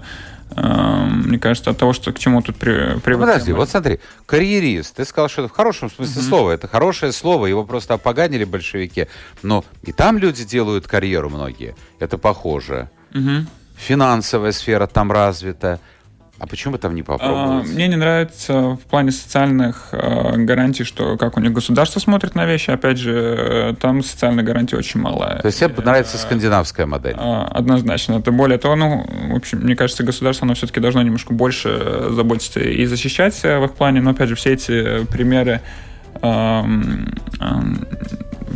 [0.56, 3.32] мне кажется, от того, что к чему тут при, привыкли.
[3.32, 6.28] Подожди, вот смотри, карьерист, ты сказал, что это в хорошем смысле mm-hmm.
[6.28, 9.08] слова, это хорошее слово, его просто опоганили большевики,
[9.42, 12.88] но и там люди делают карьеру многие, это похоже.
[13.12, 13.46] Mm-hmm.
[13.76, 15.80] Финансовая сфера там развита,
[16.44, 17.66] а почему бы там не попробовать?
[17.66, 22.34] А, мне не нравится в плане социальных э, гарантий, что как у них государство смотрит
[22.34, 22.70] на вещи.
[22.70, 25.38] Опять же, э, там социальной гарантии очень мало.
[25.40, 27.14] То есть тебе нравится скандинавская модель?
[27.16, 28.18] А, однозначно.
[28.18, 32.60] Это более того, ну, в общем, мне кажется, государство, оно все-таки должно немножко больше заботиться
[32.60, 34.02] и защищать в их плане.
[34.02, 35.62] Но, опять же, все эти примеры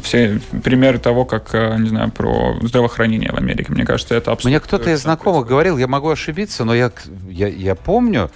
[0.03, 3.73] все примеры того, как, э, не знаю, про здравоохранение в Америке.
[3.73, 4.51] Мне кажется, это абсолютно...
[4.51, 6.93] Мне кто-то из знакомых говорил, я могу ошибиться, но я,
[7.29, 8.31] я, я помню,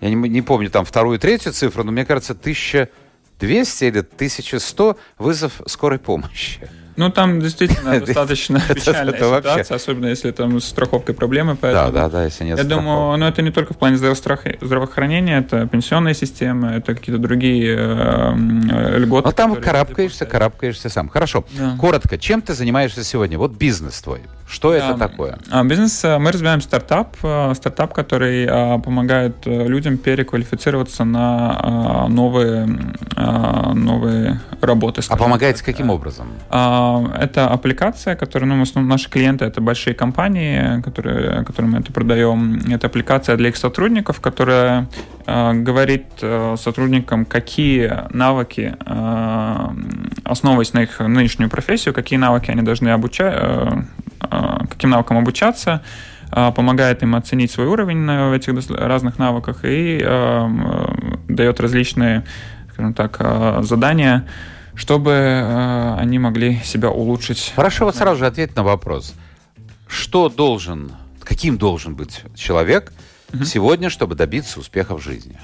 [0.00, 5.60] я не, не помню там вторую, третью цифру, но мне кажется, 1200 или 1100 вызов
[5.66, 6.68] скорой помощи.
[6.98, 11.56] Ну, там действительно достаточно печальная ситуация, особенно если там с страховкой проблемы.
[11.60, 15.64] Да, да, да, если нет Я думаю, ну, это не только в плане здравоохранения, это
[15.68, 19.28] пенсионная система, это какие-то другие э, льготы.
[19.28, 21.08] Но там карабкаешься, карабкаешься сам.
[21.08, 21.44] Хорошо,
[21.78, 23.38] коротко, чем ты занимаешься сегодня?
[23.38, 24.22] Вот бизнес твой.
[24.48, 25.38] Что это такое?
[25.50, 32.06] А, бизнес, э, мы развиваем стартап, э, стартап, который а, помогает э, людям переквалифицироваться на
[32.08, 32.66] новые,
[33.74, 35.02] новые работы.
[35.08, 36.28] А помогаете каким образом?
[36.48, 41.92] Это аппликация, которая, ну, в основном наши клиенты это большие компании, которые, которым мы это
[41.92, 42.60] продаем.
[42.72, 44.88] Это аппликация для их сотрудников, которая
[45.26, 46.06] говорит
[46.56, 48.76] сотрудникам, какие навыки,
[50.24, 53.84] основываясь на их нынешнюю профессию, какие навыки они должны обучать, а,
[54.78, 55.82] каким навыкам обучаться,
[56.30, 60.48] а, помогает им оценить свой уровень в этих разных навыках и а,
[61.28, 62.24] дает различные,
[62.72, 64.28] скажем так, задания,
[64.76, 67.52] чтобы они могли себя улучшить.
[67.56, 69.14] Хорошо, вот сразу же ответь на вопрос.
[69.88, 70.92] Что должен,
[71.24, 72.92] каким должен быть человек
[73.34, 73.44] угу.
[73.44, 75.36] сегодня, чтобы добиться успеха в жизни?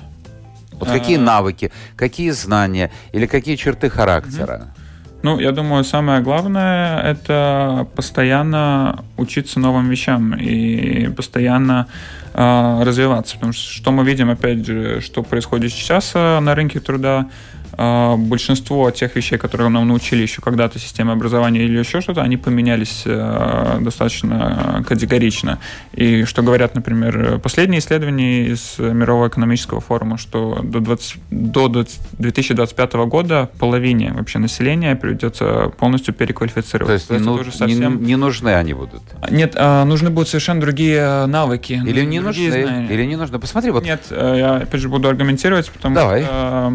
[0.70, 4.68] Вот какие навыки, какие знания или какие черты характера?
[4.76, 4.83] Угу.
[5.24, 11.86] Ну, я думаю, самое главное— это постоянно учиться новым вещам и постоянно
[12.34, 13.36] э, развиваться.
[13.36, 17.63] Потому что что мы видим, опять же, что происходит сейчас э, на рынке труда— а,
[17.76, 23.02] большинство тех вещей, которые нам научили еще когда-то системы образования или еще что-то, они поменялись
[23.04, 25.58] э, достаточно категорично.
[25.92, 32.92] И что говорят, например, последние исследования из Мирового экономического форума, что до, 20, до 2025
[32.94, 37.06] года половине вообще населения придется полностью переквалифицировать.
[37.06, 38.00] То есть ну, совсем...
[38.00, 39.02] не, не нужны они будут?
[39.30, 41.80] Нет, а, нужны будут совершенно другие навыки.
[41.84, 42.50] Или не нужны?
[42.50, 42.88] Знания.
[42.88, 43.38] Или не нужны?
[43.38, 43.84] Посмотри, вот...
[43.84, 46.22] Нет, э, я опять же буду аргументировать, потому Давай.
[46.22, 46.70] что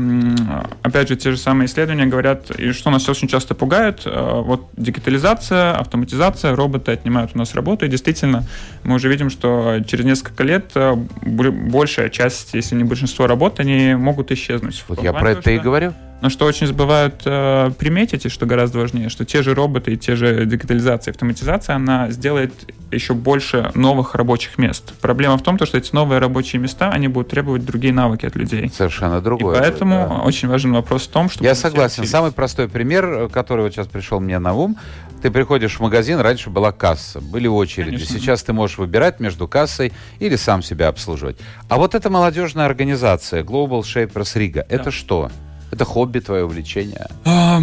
[0.90, 4.70] опять же, те же самые исследования говорят, и что нас очень часто пугает, э, вот
[4.78, 8.44] дигитализация, автоматизация, роботы отнимают у нас работу, и действительно,
[8.84, 13.96] мы уже видим, что через несколько лет э, большая часть, если не большинство работ, они
[13.96, 14.84] могут исчезнуть.
[14.88, 15.52] Вот я про это что...
[15.52, 15.94] и говорю.
[16.22, 19.98] Но что очень забывают э, приметить, и что гораздо важнее, что те же роботы и
[19.98, 22.54] те же дигитализация, автоматизация, она сделает
[22.92, 24.94] еще больше новых рабочих мест.
[25.00, 28.70] Проблема в том, что эти новые рабочие места, они будут требовать другие навыки от людей.
[28.76, 29.56] Совершенно другое.
[29.56, 30.16] И поэтому да.
[30.24, 31.44] очень важен вопрос в том, что...
[31.44, 32.06] Я согласен.
[32.06, 34.78] Самый простой пример, который вот сейчас пришел мне на ум,
[35.22, 37.98] ты приходишь в магазин, раньше была касса, были очереди.
[37.98, 38.20] Конечно.
[38.20, 41.38] Сейчас ты можешь выбирать между кассой или сам себя обслуживать.
[41.68, 44.66] А вот эта молодежная организация Global Shapers Riga, да.
[44.70, 45.30] это что?
[45.72, 47.08] Это хобби, твое увлечение?
[47.26, 47.62] А,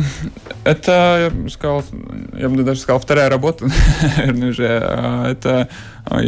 [0.65, 1.85] это, я бы сказал,
[2.39, 3.67] я бы даже сказал, вторая работа,
[4.17, 4.81] наверное, уже.
[4.83, 5.69] А, это
[6.07, 6.21] а,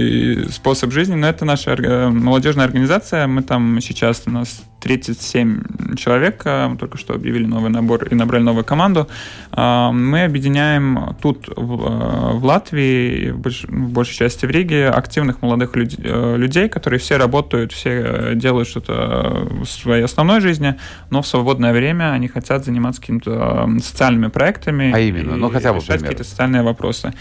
[0.50, 1.76] способ жизни, но это наша
[2.10, 3.26] молодежная организация.
[3.26, 8.42] Мы там сейчас, у нас 37 человек, мы только что объявили новый набор и набрали
[8.42, 9.08] новую команду.
[9.56, 17.00] Мы объединяем тут, в Латвии, в большей части в Риге, активных молодых э, людей, которые
[17.00, 20.76] все работают, все э, делают что-то в своей основной жизни,
[21.10, 24.92] но в свободное время они хотят заниматься какими-то социальными проектами.
[24.94, 27.12] А именно, ну хотя бы решать какие-то социальные вопросы.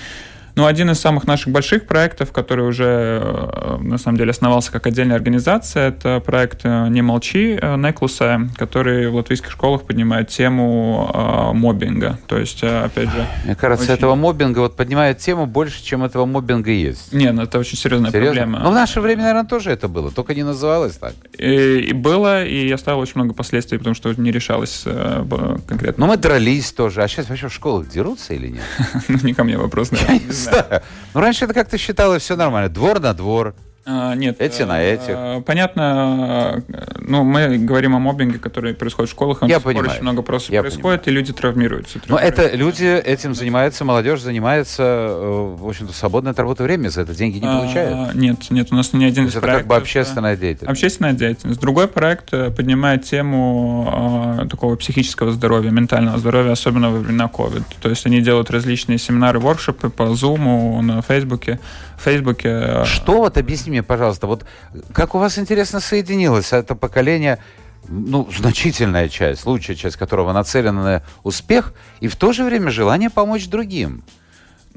[0.57, 4.87] Ну, один из самых наших больших проектов, который уже, э, на самом деле, основался как
[4.87, 11.11] отдельная организация, это проект э, «Не молчи» э, Неклуса, который в латвийских школах поднимает тему
[11.13, 12.17] э, моббинга.
[12.25, 13.27] То есть, опять же...
[13.45, 13.93] Мне кажется, очень...
[13.93, 17.13] этого моббинга вот поднимает тему больше, чем этого моббинга есть.
[17.13, 18.41] Нет, ну это очень серьезная Серьезно?
[18.41, 18.59] проблема.
[18.63, 21.13] Ну, в наше время, наверное, тоже это было, только не называлось так.
[21.37, 25.23] И, и было, и оставило очень много последствий, потому что не решалось э,
[25.67, 26.07] конкретно.
[26.07, 27.03] Но мы дрались тоже.
[27.03, 28.63] А сейчас вообще в школах дерутся или нет?
[29.07, 30.81] Ну, не ко мне вопрос, наверное знаю.
[31.13, 32.69] Ну, раньше это как-то считалось все нормально.
[32.69, 33.55] Двор на двор.
[33.89, 34.35] А, нет.
[34.39, 35.45] Эти на э, этих.
[35.45, 36.61] Понятно.
[36.99, 39.43] Ну, мы говорим о моббинге, который происходит в школах.
[39.43, 39.91] Я понимаю.
[39.91, 41.03] Очень много просто Я происходит, понимаю.
[41.05, 41.99] и люди травмируются.
[42.07, 47.01] Но это люди этим занимаются, молодежь занимается, э, в общем-то, свободное от работы время, за
[47.01, 47.93] это деньги не получают.
[47.93, 49.61] А, нет, нет, у нас не один из это проектов.
[49.61, 50.71] как бы общественная деятельность.
[50.71, 51.61] Общественная деятельность.
[51.61, 57.63] Другой проект э, поднимает тему э, такого психического здоровья, ментального здоровья, особенно во времена COVID.
[57.81, 61.59] То есть они делают различные семинары, воркшопы по Zoom, на Фейсбуке.
[61.97, 62.83] Фейсбуке.
[62.85, 64.45] Что вот, объясни мне, пожалуйста, вот
[64.93, 67.39] как у вас, интересно, соединилось это поколение,
[67.87, 73.09] ну, значительная часть, лучшая часть которого нацелена на успех, и в то же время желание
[73.09, 74.03] помочь другим?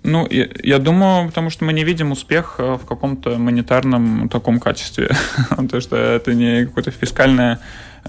[0.02, 4.58] Ну, я, я думаю, потому что мы не видим успех э, в каком-то монетарном таком
[4.58, 5.10] качестве.
[5.70, 7.60] То, что это не какое-то фискальное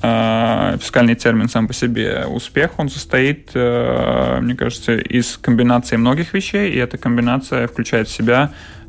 [0.02, 2.26] э, фискальный термин сам по себе.
[2.28, 8.14] Успех, он состоит, э, мне кажется, из комбинации многих вещей, и эта комбинация включает в
[8.14, 8.81] себя Э,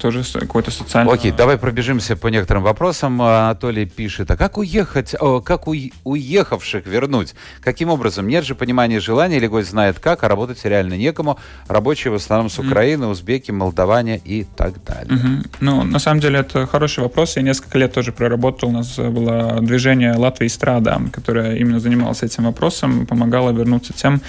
[0.00, 1.12] тоже какой-то социальный...
[1.12, 3.20] Окей, давай пробежимся по некоторым вопросам.
[3.22, 5.14] Анатолий пишет, а как уехать,
[5.44, 5.74] как у,
[6.04, 7.34] уехавших вернуть?
[7.60, 8.28] Каким образом?
[8.28, 11.38] Нет же понимания желания, или гость знает как, а работать реально некому.
[11.68, 13.10] Рабочие в основном с Украины, mm.
[13.10, 15.18] узбеки, молдаване и так далее.
[15.18, 15.50] Mm-hmm.
[15.60, 17.36] Ну, на самом деле, это хороший вопрос.
[17.36, 18.68] Я несколько лет тоже проработал.
[18.68, 24.20] У нас было движение Латвии Страда, которое именно занималось этим вопросом, помогало вернуться тем,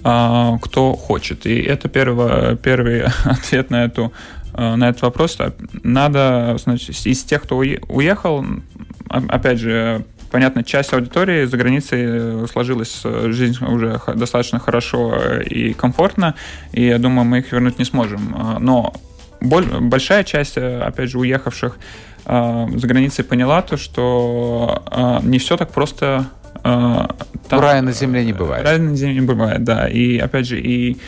[0.00, 1.46] кто хочет.
[1.46, 4.12] И это первый, первый ответ на эту
[4.56, 5.38] на этот вопрос.
[5.84, 8.44] Надо, значит, из тех, кто уехал,
[9.08, 15.44] опять же, понятно, часть аудитории за границей э, сложилась э, жизнь уже достаточно хорошо э,
[15.44, 16.34] и комфортно,
[16.72, 18.58] и я думаю, мы их вернуть не сможем.
[18.60, 18.94] Но
[19.40, 21.78] большая часть, опять же, уехавших
[22.24, 24.82] за границей поняла то, что
[25.22, 26.26] не все так просто
[26.62, 28.64] там, рая на земле не бывает.
[28.64, 29.88] Рая на земле не бывает, да.
[29.88, 30.98] И опять же, и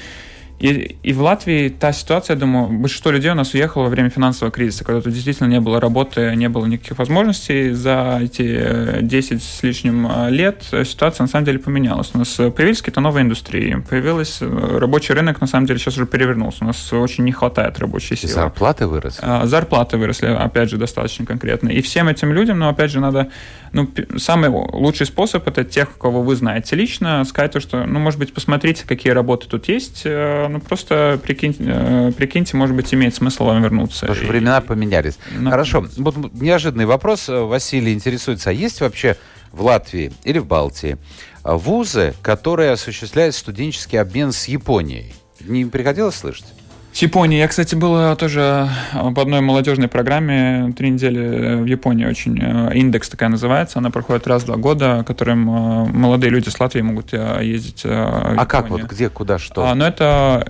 [0.61, 4.11] и, и в Латвии та ситуация, я думаю, большинство людей у нас уехало во время
[4.11, 7.71] финансового кризиса, когда тут действительно не было работы, не было никаких возможностей.
[7.71, 12.11] За эти 10 э, с лишним э, лет ситуация на самом деле поменялась.
[12.13, 16.05] У нас появились какие-то новые индустрии, появился э, рабочий рынок, на самом деле сейчас уже
[16.05, 16.59] перевернулся.
[16.65, 18.35] У нас очень не хватает рабочей силы.
[18.35, 19.23] Зарплаты выросли?
[19.23, 21.71] А, зарплаты выросли, опять же, достаточно конкретно.
[21.71, 23.31] И всем этим людям, ну, опять же, надо...
[23.73, 23.89] Ну,
[24.19, 28.35] самый лучший способ это тех, кого вы знаете лично, сказать то, что, ну, может быть,
[28.35, 30.05] посмотрите, какие работы тут есть,
[30.53, 34.01] ну просто прикиньте, э, прикиньте, может быть, имеет смысл вам вернуться.
[34.01, 35.19] Потому что времена поменялись.
[35.37, 35.51] На...
[35.51, 35.87] Хорошо.
[35.97, 37.29] Вот неожиданный вопрос.
[37.29, 39.17] Василий интересуется, а есть вообще
[39.53, 40.99] в Латвии или в Балтии
[41.43, 45.15] вузы, которые осуществляют студенческий обмен с Японией?
[45.41, 46.47] Не приходилось слышать?
[46.93, 47.39] С Японии.
[47.39, 52.05] Я, кстати, был тоже э, по одной молодежной программе три недели в Японии.
[52.05, 53.79] Очень э, индекс такая называется.
[53.79, 57.83] Она проходит раз в два года, которым э, молодые люди с Латвии могут ездить.
[57.85, 59.67] А как вот, где, куда, что?
[59.67, 60.47] А, ну, это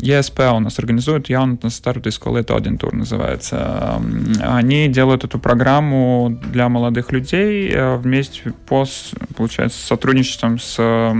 [0.00, 1.28] ЕСП у нас организует.
[1.28, 4.00] Я он старт из это один тур называется.
[4.40, 8.86] Они делают эту программу для молодых людей вместе по,
[9.36, 11.12] получается, сотрудничеством с Э,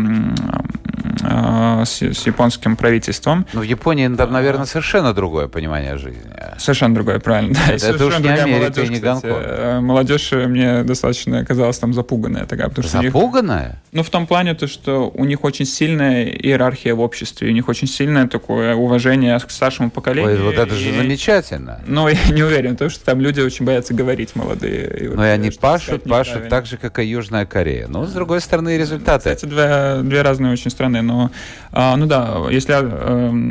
[1.85, 3.47] с, с японским правительством.
[3.53, 6.31] Но в Японии, наверное, совершенно другое понимание жизни.
[6.59, 7.55] Совершенно другое, правильно.
[7.55, 9.35] Да, это, это уж не Америка и не Гонконг.
[9.35, 12.69] Э, молодежь мне достаточно оказалась там запуганная такая.
[12.69, 13.69] Потому запуганная?
[13.69, 17.53] Них, ну, в том плане, то, что у них очень сильная иерархия в обществе, у
[17.53, 20.33] них очень сильное такое уважение к старшему поколению.
[20.33, 21.81] Ой, вот это же и, замечательно.
[21.93, 24.97] Ну, я не уверен, потому что там люди очень боятся говорить, молодые.
[24.99, 27.87] И вот, Но и они пашут, пашут так же, как и Южная Корея.
[27.87, 29.35] Но, с другой стороны, результаты.
[29.35, 31.31] Кстати, две, две разные очень страны, но
[31.73, 32.73] а, ну да, если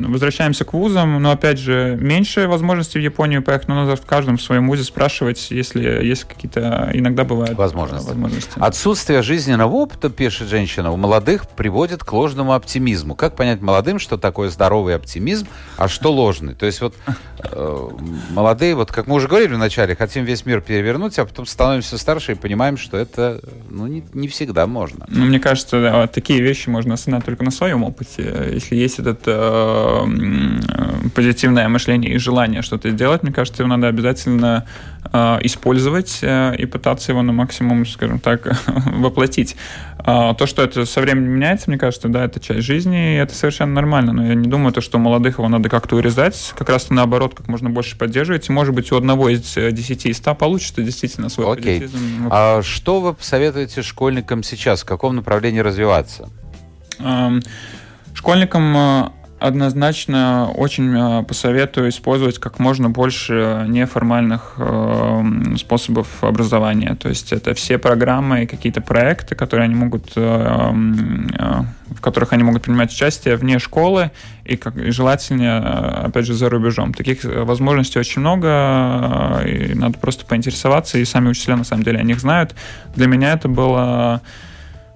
[0.07, 4.39] возвращаемся к вузам, но опять же, меньше возможностей в Японию поехать, но надо в каждом
[4.39, 8.07] своем вузе спрашивать, если есть какие-то, иногда бывают возможности.
[8.07, 8.51] возможности.
[8.59, 13.15] Отсутствие жизненного опыта, пишет женщина, у молодых приводит к ложному оптимизму.
[13.15, 16.55] Как понять молодым, что такое здоровый оптимизм, а что ложный?
[16.55, 16.95] То есть вот
[17.39, 17.89] э,
[18.31, 22.33] молодые, вот как мы уже говорили вначале, хотим весь мир перевернуть, а потом становимся старше
[22.33, 25.05] и понимаем, что это ну, не, не всегда можно.
[25.09, 28.51] Ну, мне кажется, да, такие вещи можно осознать только на своем опыте.
[28.53, 34.65] Если есть это э, позитивное мышление и желание что-то сделать, мне кажется, его надо обязательно
[35.11, 39.55] э, использовать э, и пытаться его на максимум, скажем так, воплотить.
[39.99, 43.35] А, то, что это со временем меняется, мне кажется, да, это часть жизни, и это
[43.35, 44.13] совершенно нормально.
[44.13, 47.47] Но я не думаю, то, что молодых его надо как-то урезать, как раз наоборот, как
[47.47, 48.49] можно больше поддерживать.
[48.49, 51.87] И, может быть, у одного из э, десяти из ста получится действительно свой Окей.
[52.29, 54.81] А что вы посоветуете школьникам сейчас?
[54.81, 56.29] В каком направлении развиваться?
[58.13, 59.09] Школьникам э,
[59.41, 65.23] однозначно очень э, посоветую использовать как можно больше неформальных э,
[65.57, 66.95] способов образования.
[66.95, 72.61] То есть это все программы и какие-то проекты, которые они могут, в которых они могут
[72.61, 74.11] принимать участие вне школы
[74.45, 76.93] и, как, и желательнее, опять же, за рубежом.
[76.93, 82.03] Таких возможностей очень много, и надо просто поинтересоваться, и сами учителя на самом деле о
[82.03, 82.55] них знают.
[82.95, 84.21] Для меня это было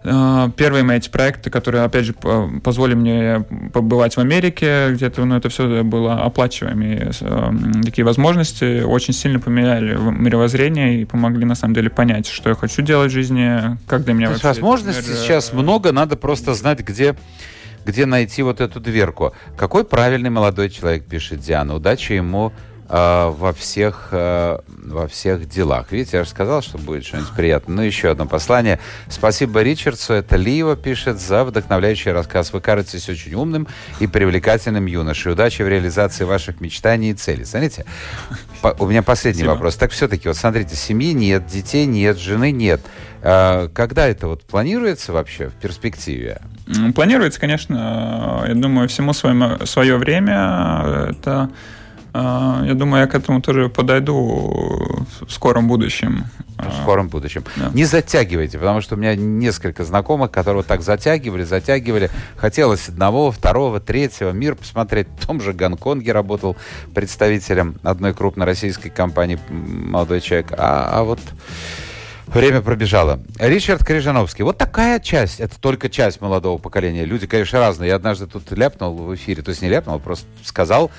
[0.07, 5.35] Э, первые мои эти проекты, которые, опять же, позволили мне побывать в Америке, где-то, ну,
[5.35, 7.51] это все было оплачиваемые э,
[7.83, 12.83] такие возможности, очень сильно поменяли мировоззрение и помогли, на самом деле, понять, что я хочу
[12.83, 14.47] делать в жизни, как для меня То вообще...
[14.47, 15.17] возможностей мир...
[15.17, 17.15] сейчас э, много, надо просто знать, где
[17.85, 19.33] где найти вот эту дверку.
[19.55, 21.75] Какой правильный молодой человек, пишет Диана.
[21.75, 22.51] Удачи ему
[22.88, 25.91] э, во всех, э, во всех делах.
[25.91, 27.75] Видите, я же сказал, что будет что-нибудь приятное.
[27.77, 28.79] Ну, еще одно послание.
[29.09, 32.53] Спасибо Ричардсу, это Лива пишет, за вдохновляющий рассказ.
[32.53, 33.67] Вы кажетесь очень умным
[33.99, 35.31] и привлекательным юношей.
[35.31, 37.45] Удачи в реализации ваших мечтаний и целей.
[37.45, 37.86] Смотрите,
[38.61, 39.53] по, у меня последний Спасибо.
[39.53, 39.75] вопрос.
[39.75, 42.81] Так все-таки, вот смотрите, семьи нет, детей нет, жены нет.
[43.21, 46.41] Э, когда это вот планируется вообще в перспективе?
[46.93, 48.45] Планируется, конечно.
[48.47, 51.09] Я думаю, всему своему, свое время.
[51.09, 51.49] Это
[52.66, 56.26] я думаю, я к этому тоже подойду в скором будущем.
[56.57, 57.43] В скором будущем.
[57.57, 57.70] Да.
[57.74, 62.09] Не затягивайте, потому что у меня несколько знакомых, которые так затягивали, затягивали.
[62.38, 64.32] Хотелось одного, второго, третьего.
[64.32, 65.07] Мир посмотреть.
[65.20, 66.55] В том же Гонконге работал
[66.93, 70.53] представителем одной крупной российской компании молодой человек.
[70.57, 71.20] А, а вот
[72.28, 73.20] Время пробежало.
[73.39, 74.43] Ричард Крижановский.
[74.43, 77.05] Вот такая часть, это только часть молодого поколения.
[77.05, 77.89] Люди, конечно, разные.
[77.89, 80.91] Я однажды тут ляпнул в эфире, то есть не ляпнул, а просто сказал,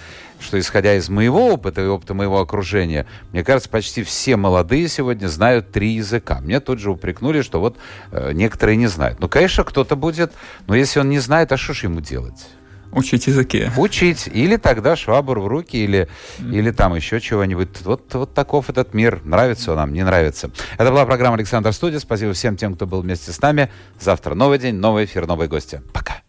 [0.47, 5.27] что исходя из моего опыта и опыта моего окружения, мне кажется, почти все молодые сегодня
[5.27, 6.41] знают три языка.
[6.41, 7.77] Мне тут же упрекнули, что вот
[8.13, 9.21] э, некоторые не знают.
[9.21, 10.33] Ну, конечно, кто-то будет,
[10.67, 12.47] но если он не знает, а что ж ему делать?
[12.93, 13.69] Учить языки.
[13.77, 14.29] Учить.
[14.33, 16.55] Или тогда швабр в руки, или, mm.
[16.55, 17.83] или там еще чего-нибудь.
[17.83, 19.21] Вот, вот таков этот мир.
[19.25, 20.51] Нравится он нам, не нравится.
[20.79, 21.99] Это была программа «Александр Студия».
[21.99, 23.71] Спасибо всем тем, кто был вместе с нами.
[24.01, 25.83] Завтра новый день, новый эфир, новые гости.
[25.93, 26.23] Пока.